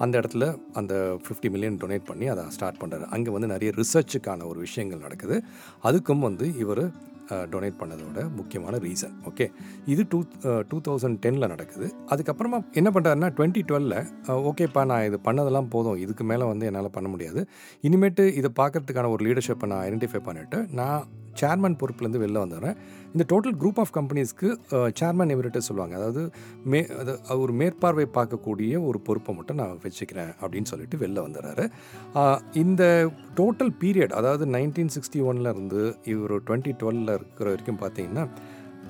அந்த 0.04 0.14
இடத்துல 0.20 0.46
அந்த 0.80 0.94
ஃபிஃப்டி 1.26 1.50
மில்லியன் 1.56 1.78
டொனேட் 1.82 2.08
பண்ணி 2.10 2.28
அதை 2.34 2.44
ஸ்டார்ட் 2.56 2.80
பண்ணுறாரு 2.84 3.08
அங்கே 3.16 3.34
வந்து 3.36 3.52
நிறைய 3.54 3.72
ரிசர்ச்சுக்கான 3.82 4.46
ஒரு 4.52 4.60
விஷயங்கள் 4.66 5.04
நடக்குது. 5.06 5.38
அதுக்கும் 5.90 6.26
வந்து 6.28 6.48
இவர் 6.64 6.84
டொனேட் 7.52 7.78
பண்ணதோட 7.80 8.20
முக்கியமான 8.38 8.78
ரீசன் 8.86 9.14
ஓகே 9.30 9.46
இது 9.92 10.02
டூ 10.12 10.18
டூ 10.70 10.78
தௌசண்ட் 10.88 11.18
டெனில் 11.24 11.50
நடக்குது. 11.54 11.86
அதுக்கப்புறமா 12.12 12.58
என்ன 12.80 12.90
பண்ணுறாருன்னா 12.94 13.30
டுவெண்ட்டி 13.36 13.62
டுவெலில் 13.70 13.98
ஓகேப்பா 14.50 14.84
நான் 14.92 15.06
இது 15.08 15.18
பண்ணதெல்லாம் 15.28 15.70
போதும். 15.74 15.98
இதுக்கு 16.04 16.24
மேலே 16.30 16.44
வந்து 16.52 16.66
என்னால் 16.70 16.94
பண்ண 16.96 17.08
முடியாது. 17.14 17.42
இனிமேட்டு 17.88 18.24
இதை 18.40 18.50
பார்க்குறதுக்கான 18.60 19.10
ஒரு 19.16 19.24
லீடர்ஷிப்பை 19.26 19.68
நான் 19.72 19.84
ஐடென்டிஃபை 19.88 20.22
பண்ணிவிட்டு 20.28 20.60
நான் 20.80 21.06
சேர்மன் 21.40 21.78
பொறுப்புலேருந்து 21.80 22.22
வெளில 22.24 22.42
வந்துடுறேன் 22.44 22.76
இந்த 23.12 23.24
டோட்டல் 23.32 23.56
குரூப் 23.60 23.78
ஆஃப் 23.78 23.92
கம்பெனிஸ்க்கு 23.96 24.48
சேர்மன் 25.00 25.32
எமிரேட்டர் 25.34 25.66
சொல்லுவாங்க. 25.68 25.94
அதாவது 25.96 26.22
மே 26.64 26.80
அது 27.00 27.12
ஒரு 27.40 27.52
மேற்பார்வை 27.52 28.06
பார்க்கக்கூடிய 28.18 28.82
ஒரு 28.82 28.98
பொறுப்பை 29.00 29.34
மட்டும் 29.34 29.56
நான் 29.56 29.78
வச்சுக்கிறேன் 29.84 30.32
அப்படின்னு 30.40 30.64
சொல்லிட்டு 30.64 30.98
வெளில 30.98 31.24
வந்துடுறாரு 31.26 31.64
இந்த 32.54 32.82
டோட்டல் 33.36 33.72
பீரியட் 33.82 34.12
அதாவது 34.12 34.46
நைன்டீன் 34.46 34.92
சிக்ஸ்டி 34.96 35.20
இருந்து 35.46 35.82
இவர் 36.04 36.36
டுவெண்ட்டி 36.46 36.74
டுவெலில் 36.82 37.14
இருக்கிற 37.14 37.48
வரைக்கும் 37.50 37.82
பார்த்தீங்கன்னா 37.82 38.26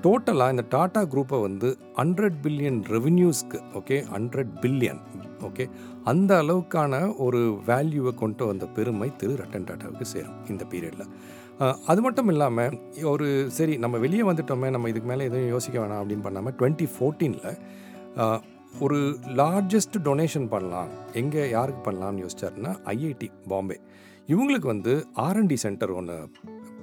டோட்டலாக 0.03 0.50
இந்த 0.50 0.65
டாட்டா 0.71 1.00
குரூப்பை 1.12 1.38
வந்து 1.41 1.69
ஹண்ட்ரட் 1.95 2.37
பில்லியன் 2.43 2.81
ரெவென்யூஸ்க்கு 2.91 3.59
ஓகே 3.75 3.97
ஹண்ட்ரட் 4.12 4.53
பில்லியன் 4.62 5.00
ஓகே 5.45 5.65
அந்த 6.05 6.43
அளவுக்கான 6.43 6.95
ஒரு 7.17 7.41
வேல்யூவை 7.67 8.12
கொண்டு 8.15 8.47
வந்த 8.47 8.67
பெருமை 8.67 9.09
திரு 9.17 9.35
ரட்டன் 9.37 9.67
டாட்டாவுக்கு 9.71 10.07
சேரும் 10.12 10.38
இந்த 10.49 10.65
பீரியடில் 10.65 11.11
அது 11.91 12.01
மட்டும் 12.05 12.31
இல்லாமல் 12.33 12.75
ஒரு 13.13 13.27
சரி 13.59 13.75
நம்ம 13.85 13.97
வெளியே 14.03 14.25
வந்துட்டோமே 14.31 14.69
நம்ம 14.75 14.89
இதுக்கு 14.93 15.09
மேலே 15.11 15.27
எதுவும் 15.29 15.53
யோசிக்க 15.55 15.77
வேணாம் 15.83 16.01
அப்படின்னு 16.03 16.25
பண்ணாமல் 16.27 16.55
டுவெண்ட்டி 16.59 16.87
ஃபோர்டீனில் 16.95 17.47
ஒரு 18.85 18.99
லார்ஜஸ்ட் 19.41 19.97
டொனேஷன் 20.09 20.49
பண்ணலாம். 20.55 20.91
எங்கே 21.21 21.43
யாருக்கு 21.57 21.81
பண்ணலாம்னு 21.87 22.23
யோசிச்சாருன்னா 22.25 22.73
ஐஐடி 22.95 23.29
பாம்பே. 23.53 23.79
இவங்களுக்கு 24.33 24.69
வந்து 24.75 24.93
ஆர்என்டி 25.27 25.57
சென்டர் 25.65 25.93
ஒன்று 26.01 26.17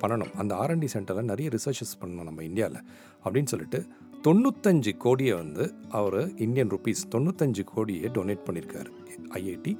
பண்ணணும். 0.01 0.33
அந்த 0.41 0.53
ஆர்என்டி 0.63 0.89
சென்டரில் 0.95 1.29
நிறைய 1.31 1.49
ரிசர்ச்சஸ் 1.57 1.99
பண்ணணும் 2.01 2.29
நம்ம 2.29 2.43
இந்தியாவில் 2.49 2.81
அப்படின்னு 3.25 3.51
சொல்லிட்டு 3.53 3.81
தொண்ணூத்தஞ்சு 4.27 4.91
கோடியை 5.05 5.33
வந்து 5.43 5.63
அவர் 5.99 6.19
இந்தியன் 6.45 6.71
ருபீஸ் 6.75 7.01
தொண்ணூத்தஞ்சு 7.15 7.63
கோடியை 7.73 8.09
டொனேட் 8.17 8.45
பண்ணியிருக்காரு 8.47 8.91
ஐஐடி 9.39 9.73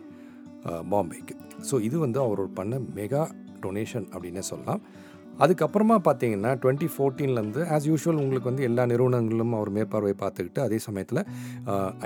பாம்பேக்கு. 0.92 1.36
ஸோ 1.70 1.76
இது 1.88 1.98
வந்து 2.06 2.20
அவர் 2.26 2.42
பண்ண 2.60 2.76
மெகா 3.00 3.24
டொனேஷன் 3.66 4.08
அப்படின்னே 4.14 4.46
சொல்லலாம். 4.52 4.84
அதுக்கப்புறமா 5.44 5.96
பார்த்தீங்கன்னா 6.08 6.50
டுவெண்ட்டி 6.64 6.88
ஃபோர்டீன்லேருந்து 6.94 7.62
ஆஸ் 7.76 7.86
யூஷுவல் 7.90 8.20
உங்களுக்கு 8.24 8.50
வந்து 8.50 8.66
எல்லா 8.68 8.84
நிறுவனங்களும் 8.92 9.54
அவர் 9.60 9.72
மேற்பார்வை 9.78 10.12
பார்த்துக்கிட்டு 10.20 10.60
அதே 10.66 10.78
சமயத்தில் 10.86 11.22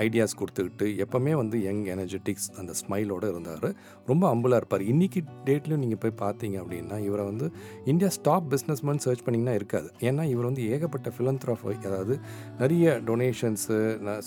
ஐடியாஸ் 0.04 0.36
கொடுத்துக்கிட்டு 0.40 0.86
எப்போவுமே 1.04 1.32
வந்து 1.40 1.56
யங் 1.66 1.82
எனர்ஜெட்டிக்ஸ் 1.94 2.48
அந்த 2.60 2.74
ஸ்மைலோடு 2.80 3.28
இருந்தார். 3.32 3.68
ரொம்ப 4.10 4.24
அம்புலாக 4.34 4.60
இருப்பார். 4.62 4.84
இன்றைக்கி 4.92 5.22
டேட்லையும் 5.48 5.82
நீங்கள் 5.84 6.02
போய் 6.04 6.16
பார்த்தீங்க 6.24 6.56
அப்படின்னா 6.62 6.98
இவரை 7.08 7.26
வந்து 7.30 7.48
இந்தியா 7.92 8.10
ஸ்டாப் 8.18 8.48
பிஸ்னஸ்மேன் 8.54 9.04
சர்ச் 9.06 9.26
பண்ணிங்கன்னா 9.26 9.56
இருக்காது. 9.60 9.90
ஏன்னா 10.08 10.24
இவர் 10.32 10.48
வந்து 10.50 10.64
ஏகப்பட்ட 10.76 11.12
ஃபிலந்த்ராஃபி 11.18 11.76
அதாவது 11.90 12.16
நிறைய 12.62 12.96
டொனேஷன்ஸு 13.10 13.78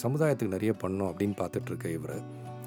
சமுதாயத்துக்கு 0.03 0.55
நிறைய 0.57 0.73
பண்ணும் 0.85 1.09
அப்படின்னு 1.11 1.38
பார்த்துட்ருக்க 1.43 1.88
இவர். 2.00 2.15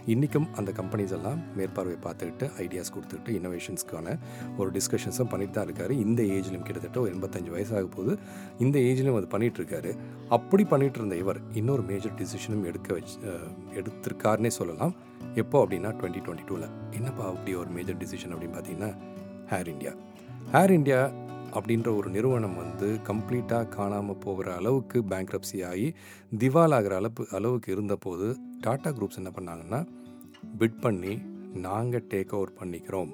இன்றைக்கும் 0.06 0.46
அந்த 0.54 0.70
கம்பெனிஸ் 0.78 1.12
எல்லாம் 1.16 1.38
மேற்பார்வை 1.54 1.94
பார்த்துக்கிட்டு 1.98 2.46
ஐடியாஸ் 2.62 2.92
கொடுத்துக்கிட்டு 2.92 3.32
இன்னோவேஷன்ஸ்க்கான 3.36 4.08
ஒரு 4.58 4.68
டிஸ்கஷன்ஸும் 4.70 5.30
பண்ணிட்டு 5.30 5.54
தான் 5.54 5.66
இருக்காரு. 5.66 5.92
இந்த 6.04 6.20
ஏஜ்லையும் 6.34 6.66
கிட்டத்தட்ட 6.66 6.98
ஒரு 7.00 7.10
எண்பத்தஞ்சு 7.14 7.50
வயசாக 7.54 7.88
போது 7.94 8.12
இந்த 8.60 8.76
ஏஜ்லையும் 8.88 9.18
அது 9.20 9.28
பண்ணிகிட்ருக்காரு 9.32 9.92
அப்படி 10.30 10.64
பண்ணிகிட்டு 10.72 11.00
இருந்த 11.00 11.16
இவர் 11.16 11.40
இன்னொரு 11.54 11.84
மேஜர் 11.88 12.16
டிசிஷனும் 12.20 12.68
எடுக்க 12.70 12.88
வச்சு 12.94 13.16
அஹ், 13.30 13.50
எடுத்திருக்காருனே 13.78 14.52
சொல்லலாம். 14.58 14.94
எப்போ 15.36 15.58
அப்படின்னா 15.62 15.92
டுவெண்ட்டி 15.98 16.22
டுவெண்ட்டி 16.22 16.46
டூவில் 16.48 16.68
என்னப்பா 16.94 17.24
அப்படி 17.30 17.54
ஒரு 17.56 17.70
மேஜர் 17.72 18.00
டிசிஷன் 18.00 18.34
அப்படின்னு 18.34 18.56
பார்த்தீங்கன்னா 18.56 18.90
ஹேர் 19.50 19.70
இண்டியா 19.70 19.92
ஹேர் 20.52 20.74
இண்டியா 20.74 21.00
அப்படின்ற 21.54 21.88
ஒரு 21.96 22.08
நிறுவனம் 22.10 22.56
வந்து 22.56 22.86
கம்ப்ளீட்டாக 23.08 23.68
காணாமல் 23.74 24.22
போகிற 24.22 24.46
அளவுக்கு 24.56 24.98
பேங்க்ரப்சி 25.10 25.58
ஆகி 25.66 25.88
திவால் 26.38 26.74
ஆகிற 26.76 26.94
அளவு 26.96 27.26
அளவுக்கு 27.32 27.68
இருந்தபோது 27.74 28.28
டாட்டா 28.66 28.90
குரூப்ஸ் 28.90 29.16
என்ன 29.16 29.30
பண்ணாங்கன்னா 29.38 29.86
பிட் 30.58 30.80
பண்ணி 30.80 31.14
நாங்கள் 31.54 32.06
டேக் 32.08 32.32
ஓவர் 32.32 32.52
பண்ணிக்கிறோம் 32.60 33.10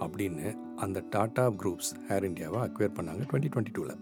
அப்படின்னு 0.00 0.56
அந்த 0.76 1.04
டாட்டா 1.16 1.44
குரூப்ஸ் 1.60 1.92
ஏர் 2.08 2.24
இந்தியாவை 2.24 2.60
அக்வேர் 2.60 2.96
பண்ணாங்க 2.96 3.22
டுவெண்ட்டி 3.30 3.50
டுவெண்ட்டி 3.54 3.72
டூவில் 3.78 3.96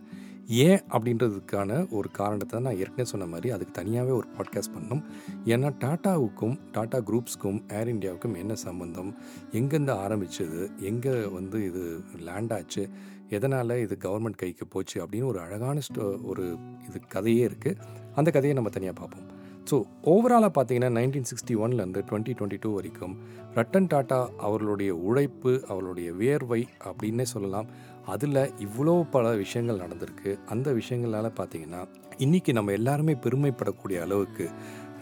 ஏன் 0.49 0.83
அப்படின்றதுக்கான 0.91 1.91
ஒரு 1.91 2.11
காரணத்தை 2.11 2.61
நான் 2.61 2.77
ஏற்கனவே 2.77 3.05
சொன்ன 3.05 3.27
மாதிரி 3.27 3.51
அதுக்கு 3.51 3.83
தனியாகவே 3.83 4.17
ஒரு 4.17 4.29
பாட்காஸ்ட் 4.39 4.75
பண்ணோம் 4.77 5.03
ஏன்னா 5.45 5.71
டாட்டாவுக்கும் 5.85 6.57
டாட்டா 6.73 6.99
குரூப்ஸ்க்கும் 7.07 7.59
ஏர் 7.73 7.95
இந்தியாவுக்கும் 7.95 8.37
என்ன 8.37 8.55
சம்பந்தம்? 8.55 9.15
எங்கேருந்து 9.53 9.95
ஆரம்பிச்சது? 10.05 10.81
எங்கே 10.81 11.25
வந்து 11.25 11.65
இது 11.65 12.01
லேண்ட் 12.19 12.53
ஆச்சு? 12.53 12.89
எதனால் 13.29 13.71
இது 13.71 13.97
கவர்மெண்ட் 14.01 14.37
கைக்கு 14.37 14.67
போச்சு? 14.67 15.07
அப்படின்னு 15.07 15.27
ஒரு 15.27 15.41
அழகான 15.41 15.81
ஸ்டோ 15.89 16.25
ஒரு 16.25 16.57
இது 16.89 17.01
கதையே 17.09 17.47
இருக்குது 17.47 17.81
அந்த 18.15 18.31
கதையை 18.31 18.53
நம்ம 18.53 18.71
தனியாக 18.71 18.99
பார்ப்போம். 18.99 19.26
ஸோ 19.71 19.77
ஓவராலாக 20.11 20.51
பார்த்தீங்கன்னா 20.57 20.91
நைன்டீன் 20.97 21.29
சிக்ஸ்டி 21.31 21.55
ஒன்லேருந்து 21.63 22.01
டுவெண்ட்டி 22.09 22.33
டுவெண்ட்டி 22.39 22.59
டூ 22.65 22.71
வரைக்கும் 22.75 23.15
ரட்டன் 23.57 23.89
டாட்டா 23.93 24.19
அவர்களுடைய 24.47 24.91
உழைப்பு 25.09 25.53
அவர்களுடைய 25.69 26.09
வியர்வை 26.21 26.61
அப்படின்னே 26.89 27.27
சொல்லலாம். 27.33 27.69
அதில் 28.15 28.41
இவ்வளோ 28.67 28.95
பல 29.15 29.33
விஷயங்கள் 29.43 29.83
நடந்திருக்கு. 29.85 30.33
அந்த 30.53 30.69
விஷயங்களால் 30.81 31.37
பார்த்தீங்கன்னா 31.41 31.81
இன்றைக்கி 32.27 32.53
நம்ம 32.59 32.73
எல்லாருமே 32.79 33.15
பெருமைப்படக்கூடிய 33.25 33.97
அளவுக்கு 34.07 34.47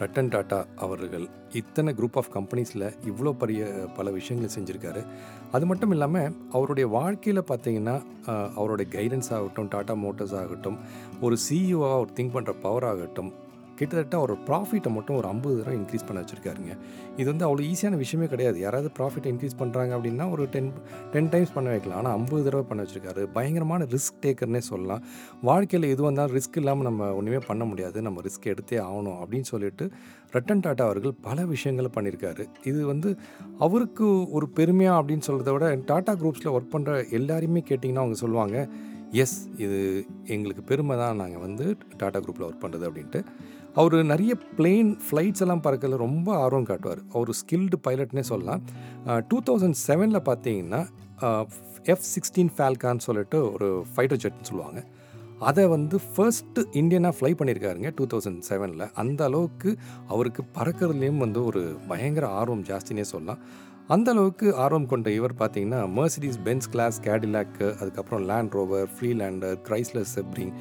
ரட்டன் 0.01 0.31
டாட்டா 0.33 0.57
அவர்கள் 0.85 1.25
இத்தனை 1.59 1.91
குரூப் 1.99 2.17
ஆஃப் 2.21 2.33
கம்பெனிஸில் 2.37 2.87
இவ்வளோ 3.09 3.31
பெரிய 3.41 3.61
பல 3.97 4.09
விஷயங்களை 4.17 4.49
செஞ்சுருக்காரு. 4.55 5.01
அது 5.55 5.65
மட்டும் 5.65 5.93
இல்லாமல் 5.95 6.33
அவருடைய 6.57 6.87
வாழ்க்கையில் 6.97 7.47
பார்த்தீங்கன்னா 7.51 7.95
அவருடைய 8.59 8.87
கைடன்ஸ் 8.97 9.33
ஆகட்டும் 9.37 9.71
டாட்டா 9.75 9.95
மோட்டர்ஸ் 10.05 10.37
ஆகட்டும் 10.43 10.79
ஒரு 11.27 11.37
சிஇஓவாக 11.47 11.97
அவர் 11.99 12.15
திங்க் 12.19 12.35
பண்ணுற 12.37 12.53
பவர் 12.67 12.87
ஆகட்டும் 12.91 13.31
கிட்டத்தட்ட 13.79 14.15
அவர் 14.21 14.33
ப்ராஃபிட்டை 14.47 14.91
மட்டும் 14.97 15.17
ஒரு 15.19 15.27
ஐம்பது 15.33 15.55
தடவை 15.59 15.75
இன்க்ரீஸ் 15.79 16.05
பண்ண 16.07 16.19
வச்சுருக்காருங்க. 16.23 16.73
இது 17.19 17.27
வந்து 17.31 17.45
அவ்வளோ 17.47 17.63
ஈஸியான 17.71 17.97
விஷயமே 18.03 18.27
கிடையாது. 18.33 18.57
யாராவது 18.65 18.89
ப்ராஃபிட் 18.99 19.27
இன்க்ரீஸ் 19.31 19.57
பண்ணுறாங்க 19.61 19.91
அப்படின்னா 19.97 20.27
ஒரு 20.35 20.43
டென் 20.55 20.69
டென் 21.13 21.29
டைம்ஸ் 21.33 21.53
பண்ண 21.55 21.67
வைக்கலாம். 21.75 21.99
ஆனால் 22.01 22.15
ஐம்பது 22.19 22.43
தடவை 22.47 22.65
பண்ண 22.71 22.85
வச்சுருக்காரு. 22.85 23.23
பயங்கரமான 23.37 23.87
ரிஸ்க் 23.95 24.21
டேக்கர்னே 24.25 24.61
சொல்லலாம். 24.71 25.03
வாழ்க்கையில் 25.49 25.91
எது 25.93 26.01
வந்தாலும் 26.09 26.35
ரிஸ்க் 26.39 26.59
இல்லாமல் 26.63 26.87
நம்ம 26.89 27.11
ஒன்றுமே 27.19 27.41
பண்ண 27.49 27.65
முடியாது. 27.71 27.97
நம்ம 28.09 28.21
ரிஸ்க் 28.29 28.51
எடுத்தே 28.53 28.79
ஆகணும் 28.87 29.19
அப்படின்னு 29.23 29.49
சொல்லிட்டு 29.53 29.87
ரட்டன் 30.35 30.63
டாட்டா 30.65 30.83
அவர்கள் 30.89 31.13
பல 31.27 31.45
விஷயங்களை 31.53 31.89
பண்ணியிருக்காரு. 31.97 32.43
இது 32.69 32.79
வந்து 32.93 33.09
அவருக்கு 33.65 34.07
ஒரு 34.37 34.47
பெருமையாக 34.57 34.99
அப்படின்னு 35.01 35.27
சொல்கிறத 35.27 35.51
விட 35.55 35.67
டாட்டா 35.91 36.13
குரூப்ஸில் 36.21 36.53
ஒர்க் 36.55 36.73
பண்ணுற 36.73 36.93
எல்லாரையுமே 37.19 37.63
கேட்டிங்கன்னா 37.69 38.03
அவங்க 38.03 38.19
சொல்லுவாங்க 38.23 38.57
எஸ் 39.23 39.37
இது 39.63 39.77
எங்களுக்கு 40.35 40.63
பெருமை 40.69 40.95
தான். 41.01 41.19
நாங்கள் 41.21 41.43
வந்து 41.47 41.65
டாட்டா 42.01 42.19
குரூப்பில் 42.23 42.47
ஒர்க் 42.47 42.63
பண்ணுறது 42.63 42.87
அப்படின்ட்டு. 42.89 43.19
அவர் 43.81 43.95
நிறைய 44.11 44.33
பிளெயின் 44.57 44.91
ஃப்ளைட்ஸ் 45.05 45.43
எல்லாம் 45.45 45.63
பறக்கல 45.65 45.97
ரொம்ப 46.03 46.27
ஆர்வம் 46.43 46.67
காட்டுவார். 46.69 47.01
அவர் 47.13 47.31
ஸ்கில்டு 47.39 47.77
பைலட்னே 47.87 48.23
சொல்லலாம். 48.31 48.61
டூ 49.29 49.39
தௌசண்ட் 49.47 49.77
செவனில் 49.87 50.27
பார்த்தீங்கன்னா 50.29 50.81
எஃப் 51.93 52.05
சிக்ஸ்டீன் 52.13 52.51
ஃபால்கான்னு 52.57 53.05
சொல்லிட்டு 53.07 53.39
ஒரு 53.53 53.67
ஃபைட்டர் 53.95 54.21
ஜெட்னு 54.23 54.49
சொல்லுவாங்க. 54.51 54.79
அதை 55.49 55.63
வந்து 55.75 55.95
ஃபர்ஸ்ட் 56.13 56.59
இந்தியனாக 56.81 57.13
ஃப்ளை 57.17 57.31
பண்ணியிருக்காருங்க 57.39 57.89
டூ 57.97 58.05
தௌசண்ட் 58.13 58.41
செவனில் 58.49 58.91
அந்த 59.01 59.21
அளவுக்கு 59.29 59.71
அவருக்கு 60.13 60.43
பறக்கிறதுலேயும் 60.57 61.23
வந்து 61.25 61.39
ஒரு 61.49 61.63
பயங்கர 61.89 62.27
ஆர்வம் 62.41 62.65
ஜாஸ்தினே 62.71 63.05
சொல்லலாம். 63.13 63.41
அந்த 63.95 64.09
அளவுக்கு 64.13 64.47
ஆர்வம் 64.63 64.87
கொண்ட 64.91 65.09
இவர் 65.17 65.33
பார்த்தீங்கன்னா 65.39 65.81
மர்சிடிஸ் 65.97 66.39
பென்ஸ் 66.45 66.69
கிளாஸ் 66.73 66.97
கேடிலாக்கு 67.07 67.67
அதுக்கப்புறம் 67.81 68.23
Land 68.29 68.55
Rover 68.57 68.87
Freelander 68.95 69.57
Chrysler 69.67 70.07
Sebring 70.15 70.53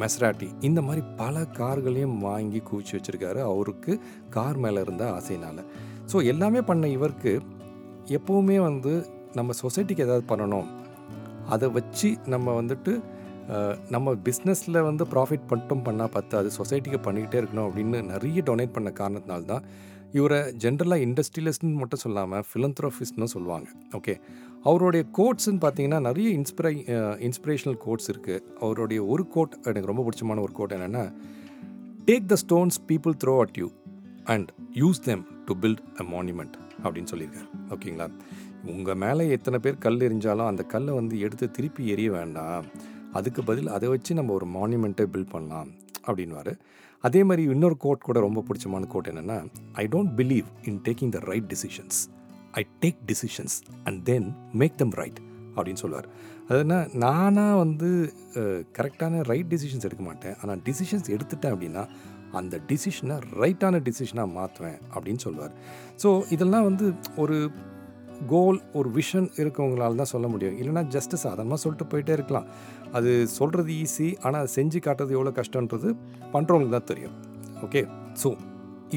Maserati 0.00 0.48
இந்த 0.60 0.80
மாதிரி 0.82 1.02
பல 1.16 1.44
கார்களையும் 1.58 2.18
வாங்கி 2.18 2.60
குவிச்சு 2.68 2.94
வச்சுருக்காரு. 2.96 3.40
அவருக்கு 3.52 3.92
கார் 4.30 4.58
மேலே 4.64 4.80
இருந்த 4.80 5.04
ஆசையினால். 5.18 5.62
ஸோ 6.12 6.16
எல்லாமே 6.32 6.62
பண்ண 6.62 6.88
இவருக்கு 6.96 7.32
எப்போவுமே 8.16 8.58
வந்து 8.68 8.92
நம்ம 9.34 9.52
சொசைட்டிக்கு 9.62 10.06
ஏதாவது 10.06 10.24
பண்ணணும். 10.28 10.68
அதை 11.48 11.68
வச்சு 11.68 12.10
நம்ம 12.26 12.62
வந்துட்டு 12.62 12.94
நம்ம 13.88 14.14
பிஸ்னஸில் 14.26 14.78
வந்து 14.82 15.04
ப்ராஃபிட் 15.04 15.50
மட்டும் 15.50 15.84
பண்ணால் 15.84 16.14
பத்தாது. 16.16 16.48
சொசைட்டிக்கு 16.58 16.98
பண்ணிக்கிட்டே 17.06 17.40
இருக்கணும் 17.42 17.66
அப்படின்னு 17.66 17.98
நிறைய 18.12 18.42
டொனேட் 18.46 18.76
பண்ண 18.76 18.90
காரணத்தினால்தான் 19.00 19.64
இவரை 20.12 20.40
ஜென்ரலாக 20.62 21.04
இண்டஸ்ட்ரியலிஸ்ட்னு 21.06 21.78
மட்டும் 21.80 22.02
சொல்லாமல் 22.02 22.44
ஃபிலந்த்ரோஃபிஸ்ட்னு 22.50 23.28
சொல்லுவாங்க. 23.34 23.68
ஓகே 23.96 24.14
அவருடைய 24.66 25.04
கோட்ஸ்ன்னு 25.18 25.60
பார்த்தீங்கன்னா 25.62 26.00
நிறைய 26.00 26.28
இன்ஸ்பிரை 26.38 26.72
இன்ஸ்பிரேஷனல் 27.18 27.78
கோட்ஸ் 27.78 28.10
இருக்குது 28.12 28.42
அவருடைய 28.60 29.04
ஒரு 29.04 29.28
கோட் 29.28 29.54
எனக்கு 29.64 29.86
ரொம்ப 29.86 30.04
பிடிச்சமான 30.06 30.40
ஒரு 30.40 30.52
கோட் 30.52 30.72
என்னென்னா 30.72 31.04
take 32.04 32.26
the 32.26 32.36
stones 32.44 32.78
people 32.88 33.14
throw 33.24 33.34
at 33.40 33.58
you 33.58 33.68
and 34.24 34.50
use 34.74 35.00
them 35.04 35.24
to 35.46 35.54
build 35.54 35.82
a 36.00 36.04
monument 36.04 36.56
அப்படின்னு 36.84 37.10
சொல்லியிருக்காரு. 37.12 37.48
ஓகேங்களா? 37.70 38.06
உங்கள் 38.64 38.94
மேலே 38.94 39.30
எத்தனை 39.30 39.58
பேர் 39.58 39.78
கல் 39.78 40.00
எரிஞ்சாலும் 40.00 40.46
அந்த 40.46 40.62
கல்லை 40.62 40.94
வந்து 40.94 41.18
எடுத்து 41.18 41.50
திருப்பி 41.50 41.86
எரிய 41.86 42.10
வேண்டாம். 42.10 42.64
அதுக்கு 43.12 43.42
பதில் 43.44 43.68
அதை 43.68 43.88
வச்சு 43.88 44.14
நம்ம 44.14 44.32
ஒரு 44.32 44.46
மானுமெண்ட்டை 44.46 45.06
பில்ட் 45.12 45.32
பண்ணலாம் 45.32 45.70
அப்படின்வாரு 46.06 46.52
அதே 47.00 47.24
மாதிரி 47.24 47.42
இன்னொரு 47.54 47.76
கோட் 47.76 48.06
கூட 48.08 48.20
ரொம்ப 48.20 48.44
பிடிச்சமான 48.48 48.86
கோட் 48.86 49.08
என்னென்னா 49.08 49.38
I 49.72 49.86
don't 49.86 50.12
believe 50.16 50.44
in 50.64 50.80
taking 50.84 51.10
the 51.10 51.18
right 51.18 51.54
decisions 51.54 51.98
I 52.60 52.62
take 52.82 53.00
decisions 53.10 53.56
and 53.86 54.00
then 54.10 54.28
make 54.62 54.76
them 54.82 54.94
right 55.00 55.20
அப்படின்னு 55.56 55.82
சொல்லுவார். 55.84 56.08
அதுனா 56.48 56.78
நானாக 57.04 57.54
வந்து 57.62 57.88
கரெக்டான 58.78 59.22
ரைட் 59.30 59.48
டிசிஷன்ஸ் 59.54 59.86
எடுக்க 59.88 60.02
மாட்டேன். 60.08 60.36
ஆனால் 60.42 60.60
டிசிஷன்ஸ் 60.68 61.08
எடுத்துட்டேன் 61.16 61.54
அப்படின்னா 61.54 61.84
அந்த 62.40 62.54
டிசிஷனை 62.70 63.16
ரைட்டான 63.42 63.80
டிசிஷனாக 63.88 64.28
மாற்றுவேன் 64.38 64.78
அப்படின்னு 64.94 65.22
சொல்லுவார். 65.26 65.54
ஸோ 66.02 66.08
இதெல்லாம் 66.34 66.66
வந்து 66.68 66.86
ஒரு 67.22 67.36
கோல் 68.32 68.58
ஒரு 68.78 68.88
விஷன் 68.98 69.28
இருக்கவங்களால 69.42 69.96
தான் 70.00 70.10
சொல்ல 70.12 70.26
முடியும். 70.34 70.56
இல்லைனா 70.60 70.82
ஜஸ்ட்டு 70.96 71.20
சாதாரணமாக 71.24 71.60
சொல்லிட்டு 71.62 71.86
போயிட்டே 71.92 72.12
இருக்கலாம். 72.18 72.46
அது 72.98 73.10
சொல்கிறது 73.38 73.72
ஈஸி 73.82 74.08
ஆனால் 74.26 74.46
செஞ்சு 74.56 74.78
காட்டுறது 74.86 75.16
எவ்வளோ 75.16 75.32
கஷ்டன்றது 75.40 75.88
பண்ணுறவங்களுக்கு 76.34 76.76
தான் 76.78 76.90
தெரியும். 76.92 77.16
ஓகே 77.66 77.82
ஸோ 78.22 78.30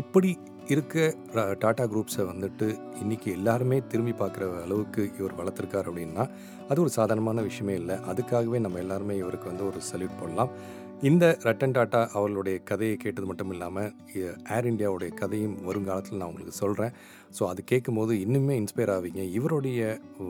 இப்படி 0.02 0.32
இருக்க 0.74 0.96
டாடா 1.62 1.84
குரூப்ஸை 1.92 2.24
வந்துட்டு 2.32 2.66
இன்றைக்கி 3.04 3.30
எல்லாருமே 3.38 3.78
திரும்பி 3.92 4.14
பார்க்குற 4.20 4.44
அளவுக்கு 4.66 5.04
இவர் 5.20 5.38
வளர்த்துருக்கார் 5.40 5.88
அப்படின்னா 5.90 6.24
அது 6.70 6.82
ஒரு 6.84 6.92
சாதாரணமான 6.98 7.42
விஷயமே 7.48 7.76
இல்லை. 7.82 7.96
அதுக்காகவே 8.12 8.60
நம்ம 8.66 8.80
எல்லாருமே 8.84 9.16
இவருக்கு 9.24 9.48
வந்து 9.52 9.66
ஒரு 9.70 9.80
சல்யூட் 9.90 10.20
போடலாம். 10.20 10.52
இந்த 11.10 11.26
ரட்டன் 11.48 11.76
டாட்டா 11.78 12.00
அவர்களுடைய 12.18 12.56
கதையை 12.70 12.96
கேட்டது 13.04 13.28
மட்டும் 13.28 13.52
இல்லாமல் 13.54 13.92
ஏர் 14.56 14.70
இந்தியாவுடைய 14.72 15.12
கதையும் 15.22 15.58
வருங்காலத்தில் 15.70 16.20
நான் 16.22 16.30
உங்களுக்கு 16.32 16.56
சொல்கிறேன் 16.64 16.94
ஸோ 17.32 17.48
அது 17.48 17.64
கேட்கும்போது 17.64 18.14
இன்னுமே 18.16 18.56
இன்ஸ்பயர் 18.56 18.92
ஆவீங்க. 18.96 19.22
இவருடைய 19.32 19.80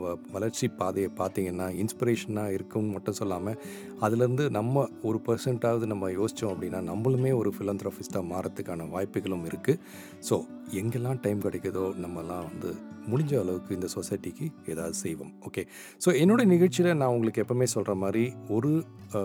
வ- 0.00 0.18
வளர்ச்சி 0.32 0.68
பாதையை 0.70 1.10
பார்த்தீங்கன்னா 1.16 1.66
இன்ஸ்பிரேஷனாக 1.82 2.50
இருக்கும்னு 2.50 2.92
மட்டும் 2.92 3.14
சொல்லாமல் 3.14 3.58
அதுலேருந்து 4.00 4.50
நம்ம 4.50 4.74
ஒரு 5.02 5.20
பர்சன்டாவது 5.26 5.86
நம்ம 5.86 6.10
யோசித்தோம் 6.10 6.52
அப்படின்னா 6.54 6.80
நம்மளுமே 6.90 7.36
ஒரு 7.36 7.52
ஃபிலந்த்ரஃபிஸ்ட்டாக 7.58 8.24
மாறத்துக்கான 8.26 8.88
வாய்ப்புகளும் 8.90 9.46
இருக்குது 9.46 9.80
ஸோ 10.28 10.36
எங்கெல்லாம் 10.72 11.20
டைம் 11.20 11.40
கிடைக்குதோ 11.40 11.84
நம்மலாம் 12.02 12.46
வந்து 12.46 12.72
முடிஞ்ச 13.08 13.38
அளவுக்கு 13.38 13.74
இந்த 13.74 13.88
சொசைட்டிக்கு 13.94 14.46
ஏதாவது 14.66 14.94
செய்வோம். 14.94 15.32
ஓகே 15.46 15.62
ஸோ 16.04 16.08
என்னோட 16.22 16.44
நிகழ்ச்சியில் 16.44 16.96
நான் 16.96 17.08
உங்களுக்கு 17.08 17.42
எப்பவுமே 17.42 17.64
சொல்கிற 17.66 17.94
மாதிரி 17.94 18.24
ஒரு 18.48 18.70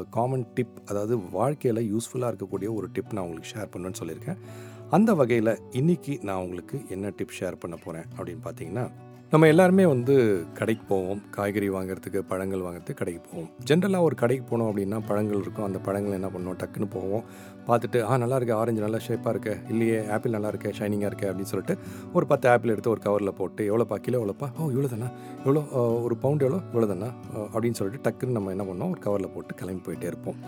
காமன் 0.10 0.46
டிப் 0.54 0.78
அதாவது 0.86 1.16
வாழ்க்கையில் 1.32 1.92
யூஸ்ஃபுல்லாக 1.92 2.32
இருக்கக்கூடிய 2.32 2.74
ஒரு 2.74 2.90
டிப் 2.94 3.14
நான் 3.14 3.26
உங்களுக்கு 3.26 3.52
ஷேர் 3.54 3.72
பண்ணுவேன்னு 3.74 4.02
சொல்லியிருக்கேன். 4.02 4.40
அந்த 4.90 5.14
வகையில் 5.14 5.60
இன்றைக்கி 5.72 6.24
நான் 6.24 6.42
உங்களுக்கு 6.42 6.82
என்ன 6.90 7.12
டிப் 7.16 7.36
ஷேர் 7.40 7.56
பண்ண 7.60 7.76
போகிறேன் 7.86 8.06
அப்படின்னு 8.18 8.42
பார்த்தீங்கன்னா 8.44 8.90
நம்ம 9.32 9.48
எல்லாருமே 9.48 9.86
வந்து 9.86 10.46
கடைக்கு 10.54 10.86
போவோம். 10.86 11.22
காய்கறி 11.30 11.70
வாங்குறதுக்கு 11.70 12.20
பழங்கள் 12.20 12.60
வாங்குறதுக்கு 12.60 12.94
கடைக்கு 12.94 13.22
போவோம். 13.30 13.50
ஜென்ரலாக 13.70 14.02
ஒரு 14.02 14.16
கடைக்கு 14.16 14.46
போனோம் 14.52 14.70
அப்படின்னா 14.72 15.06
பழங்கள் 15.08 15.40
இருக்கும். 15.40 15.66
அந்த 15.66 15.80
பழங்கள் 15.80 16.14
என்ன 16.14 16.28
பண்ணுவோம்? 16.28 16.60
டக்குன்னு 16.62 16.90
போவோம். 16.90 17.24
பார்த்துட்டு 17.68 18.04
ஆ 18.04 18.18
நல்லா 18.18 18.38
இருக்குது 18.38 18.54
ஆரஞ்சு 18.54 18.82
நல்லா 18.82 18.98
ஷேப்பாக 18.98 19.30
இருக்கு. 19.30 19.58
இல்லையே 19.70 20.08
ஆப்பிள் 20.08 20.32
நல்லா 20.32 20.48
இருக்கு. 20.48 20.74
ஷைனிங்காக 20.80 21.06
இருக்கு. 21.06 21.30
அப்படின்னு 21.30 21.52
சொல்லிட்டு 21.54 21.78
ஒரு 22.14 22.28
பத்து 22.28 22.50
ஆப்பிள் 22.50 22.70
எடுத்து 22.70 22.90
ஒரு 22.90 23.02
கவரில் 23.06 23.28
போட்டு 23.28 23.78
எவ்வளோப்பா? 23.78 23.96
கிலோ 23.96 24.20
எவ்வளோப்பா? 24.22 24.50
ஓ 24.58 24.70
இவ்வளோ 24.70 24.88
தானே 24.88 25.10
எவ்வளோ 25.46 25.64
ஒரு 26.04 26.18
பவுண்ட் 26.18 26.42
எவ்வளோ? 26.42 26.62
இவ்வளோ 26.74 26.88
தானே 26.88 27.10
அப்படின்னு 27.54 27.72
சொல்லிட்டு 27.72 28.10
டக்குன்னு 28.10 28.38
நம்ம 28.40 28.52
என்ன 28.52 28.64
பண்ணோம் 28.64 28.90
ஒரு 28.90 29.02
கவரில் 29.08 29.34
போட்டு 29.34 29.56
கிளம்பி 29.56 29.92
போயிட்டே 29.92 30.04
இருப்போம். 30.04 30.40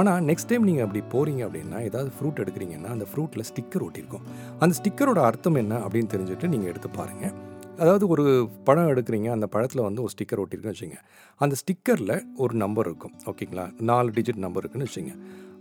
ஆனால் 0.00 0.20
நெக்ஸ்ட் 0.28 0.50
டைம் 0.50 0.66
நீங்கள் 0.68 0.84
அப்படி 0.86 1.00
போகிறீங்க 1.14 1.42
அப்படின்னா 1.46 1.78
ஏதாவது 1.88 2.10
ஃப்ரூட் 2.16 2.42
எடுக்கிறீங்கன்னா 2.42 2.90
அந்த 2.96 3.06
ஃப்ரூட்டில் 3.10 3.46
ஸ்டிக்கர் 3.50 3.84
ஒட்டியிருக்கும் 3.86 4.26
அந்த 4.62 4.72
ஸ்டிக்கரோட 4.78 5.20
அர்த்தம் 5.30 5.58
என்ன 5.62 5.74
அப்படின்னு 5.84 6.12
தெரிஞ்சுட்டு 6.14 6.52
நீங்கள் 6.52 6.70
எடுத்து 6.72 6.90
பாருங்கள் 6.98 7.34
அதாவது 7.82 8.04
ஒரு 8.14 8.24
பழம் 8.66 8.90
எடுக்கிறீங்க 8.92 9.28
அந்த 9.34 9.46
பழத்தில் 9.52 9.84
வந்து 9.86 10.02
ஒரு 10.04 10.12
ஸ்டிக்கர் 10.14 10.40
ஒட்டியிருக்குன்னு 10.42 10.76
வச்சுங்க. 10.76 10.98
அந்த 11.40 11.54
ஸ்டிக்கரில் 11.60 12.14
ஒரு 12.36 12.54
நம்பர் 12.54 12.86
இருக்கும் 12.86 13.14
ஓகேங்களா? 13.30 13.64
நாலு 13.90 14.10
டிஜிட் 14.18 14.42
நம்பர் 14.44 14.62
இருக்குன்னு 14.62 14.88
வச்சுங்க. 14.88 15.14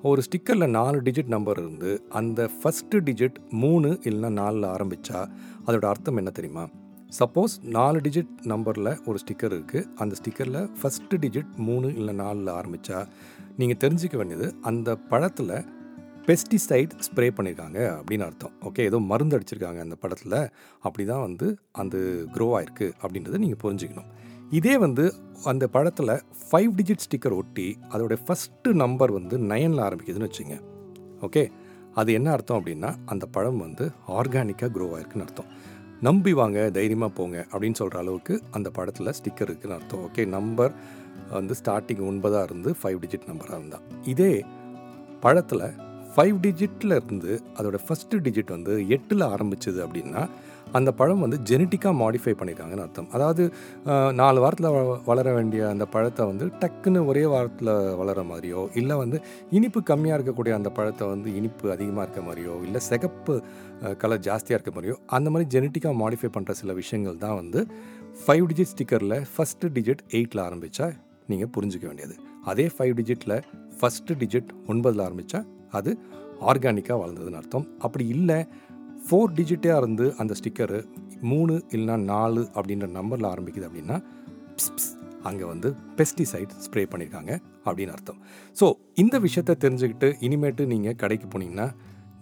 ஒரு 0.09 0.21
ஸ்டிக்கரில் 0.27 0.73
நாலு 0.79 0.99
டிஜிட் 1.07 1.31
நம்பர் 1.35 1.59
இருந்து 1.63 1.91
அந்த 2.19 2.49
ஃபஸ்ட்டு 2.57 3.01
டிஜிட் 3.07 3.37
மூணு 3.63 3.89
இல்லைன்னா 4.09 4.31
நாலில் 4.41 4.67
ஆரம்பித்தா 4.75 5.19
அதோட 5.67 5.85
அர்த்தம் 5.93 6.19
என்ன 6.21 6.33
தெரியுமா? 6.39 6.65
சப்போஸ் 7.19 7.53
நாலு 7.77 7.99
டிஜிட் 8.07 8.33
நம்பரில் 8.51 8.91
ஒரு 9.09 9.17
ஸ்டிக்கர் 9.23 9.53
இருக்குது 9.55 9.87
அந்த 10.03 10.15
ஸ்டிக்கரில் 10.19 10.61
ஃபஸ்ட்டு 10.81 11.21
டிஜிட் 11.25 11.51
மூணு 11.67 11.87
இல்லை 11.99 12.13
நாலில் 12.23 12.51
ஆரம்பித்தா 12.59 12.99
நீங்கள் 13.59 13.79
தெரிஞ்சுக்க 13.83 14.15
வேண்டியது 14.17 14.47
அந்த 14.69 14.89
பழத்தில் 15.11 15.55
பெஸ்டிசைட் 16.27 16.91
ஸ்ப்ரே 17.05 17.27
பண்ணியிருக்காங்க 17.37 17.79
அப்படின்னு 17.97 18.25
அர்த்தம். 18.27 18.53
ஓகே 18.67 18.81
ஏதோ 18.89 18.97
மருந்து 19.11 19.35
அடிச்சிருக்காங்க 19.37 19.79
அந்த 19.85 19.95
படத்தில் 20.03 20.37
அப்படி 20.87 21.03
தான் 21.05 21.23
வந்து 21.27 21.47
அந்த 21.81 21.97
க்ரோ 22.35 22.47
ஆயிருக்கு 22.57 22.87
அப்படின்றத 23.01 23.39
நீங்கள் 23.45 23.61
புரிஞ்சுக்கணும். 23.63 24.09
இதே 24.59 24.75
வந்து 24.77 25.03
அந்த 25.51 25.65
பழத்தில் 25.75 26.13
ஃபைவ் 26.47 26.71
டிஜிட் 26.79 27.03
ஸ்டிக்கர் 27.05 27.35
ஒட்டி 27.39 27.67
அதோட 27.93 28.15
ஃபஸ்ட்டு 28.25 28.75
நம்பர் 28.83 29.11
வந்து 29.11 29.37
நயனில் 29.51 29.83
ஆரம்பிக்குதுன்னு 29.87 30.29
வச்சுங்க. 30.29 30.57
ஓகே 31.21 31.43
அது 32.01 32.09
என்ன 32.13 32.31
அர்த்தம் 32.31 32.59
அப்படின்னா 32.59 32.89
அந்த 33.05 33.25
பழம் 33.35 33.57
வந்து 33.57 33.85
ஆர்கானிக்காக 34.19 34.71
க்ரோ 34.75 34.85
ஆயிருக்குன்னு 34.95 35.25
அர்த்தம். 35.27 35.49
நம்பி 36.01 36.33
வாங்க 36.33 36.69
தைரியமாக 36.69 37.11
போங்க 37.13 37.45
அப்படின்னு 37.51 37.73
சொல்கிற 37.73 37.99
அளவுக்கு 37.99 38.41
அந்த 38.51 38.69
படத்தில் 38.69 39.07
ஸ்டிக்கர் 39.07 39.49
இருக்குதுன்னு 39.49 39.73
அர்த்தம். 39.73 39.99
ஓகே 39.99 40.27
நம்பர் 40.27 40.73
வந்து 41.29 41.55
ஸ்டார்டிங் 41.63 42.03
ஒன்பதாக 42.09 42.43
இருந்து 42.43 42.75
ஃபைவ் 42.83 42.99
டிஜிட் 42.99 43.27
நம்பராக 43.27 43.53
இருந்தால் 43.53 43.81
இதே 44.03 44.45
பழத்தில் 45.21 45.65
ஃபைவ் 46.15 46.37
டிஜிட்டில் 46.41 46.95
இருந்து 46.95 47.41
அதோடய 47.55 47.83
ஃபஸ்ட்டு 47.87 48.19
டிஜிட் 48.19 48.49
வந்து 48.49 48.87
எட்டில் 48.87 49.21
ஆரம்பிச்சது 49.21 49.79
அப்படின்னா 49.81 50.23
அந்த 50.77 50.89
பழம் 50.99 51.23
வந்து 51.25 51.37
ஜெனட்டிக்காக 51.49 51.93
மாடிஃபை 52.01 52.33
பண்ணியிருக்காங்கன்னு 52.39 52.85
அர்த்தம். 52.85 53.09
அதாவது 53.15 53.43
நாலு 54.21 54.39
வாரத்தில் 54.43 54.69
வளர 55.09 55.27
வேண்டிய 55.37 55.61
அந்த 55.73 55.85
பழத்தை 55.95 56.25
வந்து 56.31 56.47
டக்குன்னு 56.61 57.01
ஒரே 57.11 57.23
வாரத்தில் 57.33 57.73
வளர 58.01 58.23
மாதிரியோ 58.31 58.63
இல்லை 58.81 58.97
வந்து 59.03 59.19
இனிப்பு 59.59 59.81
கம்மியாக 59.91 60.17
இருக்கக்கூடிய 60.19 60.53
அந்த 60.59 60.71
பழத்தை 60.79 61.07
வந்து 61.13 61.29
இனிப்பு 61.41 61.71
அதிகமாக 61.75 62.05
இருக்க 62.05 62.23
மாதிரியோ 62.29 62.55
இல்லை 62.67 62.81
சிகப்பு 62.89 63.35
கலர் 64.03 64.25
ஜாஸ்தியாக 64.29 64.57
இருக்க 64.59 64.73
மாதிரியோ 64.77 64.97
அந்த 65.17 65.29
மாதிரி 65.35 65.49
ஜெனட்டிக்காக 65.55 65.95
மாடிஃபை 66.03 66.31
பண்ணுற 66.37 66.53
சில 66.61 66.73
விஷயங்கள் 66.81 67.21
தான் 67.25 67.37
வந்து 67.41 67.61
ஃபைவ் 68.23 68.45
டிஜிட் 68.51 68.71
ஸ்டிக்கரில் 68.73 69.17
ஃபஸ்ட்டு 69.33 69.71
டிஜிட் 69.77 70.03
எயிட்டில் 70.17 70.43
ஆரம்பித்தா 70.47 70.87
நீங்கள் 71.31 71.51
புரிஞ்சிக்க 71.55 71.85
வேண்டியது. 71.89 72.15
அதே 72.51 72.65
ஃபைவ் 72.75 72.93
டிஜிட்டில் 72.99 73.37
ஃபஸ்ட்டு 73.79 74.17
டிஜிட் 74.21 74.49
ஒன்பதில் 74.71 75.03
ஆரம்பித்தா 75.07 75.39
அது 75.77 75.91
ஆர்கானிக்காக 76.51 76.97
வளர்ந்ததுன்னு 77.01 77.39
அர்த்தம். 77.39 77.65
அப்படி 77.85 78.05
இல்லை 78.15 78.37
ஃபோர் 79.07 79.35
டிஜிட்டாக 79.37 79.79
இருந்து 79.81 80.05
அந்த 80.21 80.33
ஸ்டிக்கரு 80.39 80.79
மூணு 81.31 81.53
இல்லைனா 81.75 81.95
நாலு 82.13 82.43
அப்படின்ற 82.57 82.87
நம்பரில் 82.97 83.31
ஆரம்பிக்குது 83.31 83.67
அப்படின்னா 83.69 83.97
அங்கே 85.29 85.45
வந்து 85.51 85.69
பெஸ்டிசைட் 85.97 86.53
ஸ்ப்ரே 86.65 86.83
பண்ணியிருக்காங்க 86.91 87.31
அப்படின்னு 87.65 87.93
அர்த்தம். 87.95 88.19
ஸோ 88.59 88.65
இந்த 89.03 89.15
விஷயத்தை 89.25 89.53
தெரிஞ்சுக்கிட்டு 89.63 90.07
இனிமேட்டு 90.27 90.63
நீங்கள் 90.73 90.97
கடைக்கு 91.01 91.27
போனீங்கன்னா 91.33 91.67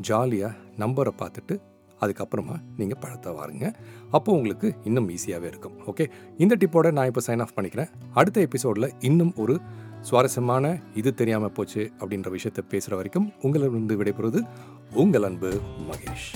ஜாலியாக 0.08 0.58
நம்பரை 0.84 1.14
பார்த்துட்டு 1.22 1.56
அதுக்கப்புறமா 2.02 2.56
நீங்கள் 2.80 3.00
பழத்தை 3.04 3.32
வாருங்க. 3.38 3.66
அப்போ 4.18 4.30
உங்களுக்கு 4.38 4.68
இன்னும் 4.90 5.08
ஈஸியாகவே 5.16 5.48
இருக்கும். 5.52 5.78
ஓகே 5.92 6.06
இந்த 6.44 6.54
டிப்போட 6.62 6.92
நான் 6.98 7.10
இப்போ 7.12 7.24
சைன் 7.28 7.44
ஆஃப் 7.46 7.56
பண்ணிக்கிறேன். 7.58 7.90
அடுத்த 8.20 8.40
எபிசோடில் 8.48 8.94
இன்னும் 9.10 9.34
ஒரு 9.44 9.56
சுவாரஸ்யமான 10.10 10.76
இது 11.02 11.12
தெரியாமல் 11.22 11.56
போச்சு 11.58 11.82
அப்படின்ற 12.02 12.30
விஷயத்தை 12.38 12.64
பேசுகிற 12.74 12.96
வரைக்கும் 13.02 13.28
உங்களிடம் 13.48 13.90
விடைபெறுவது 14.02 14.42
உங்கள் 15.04 15.28
அன்பு 15.30 15.52
மகேஷ். 15.92 16.30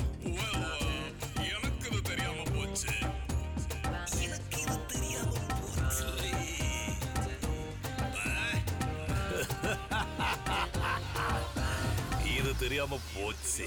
இது 12.63 12.69
தெரியாம 12.69 12.97
போச்சு 13.13 13.65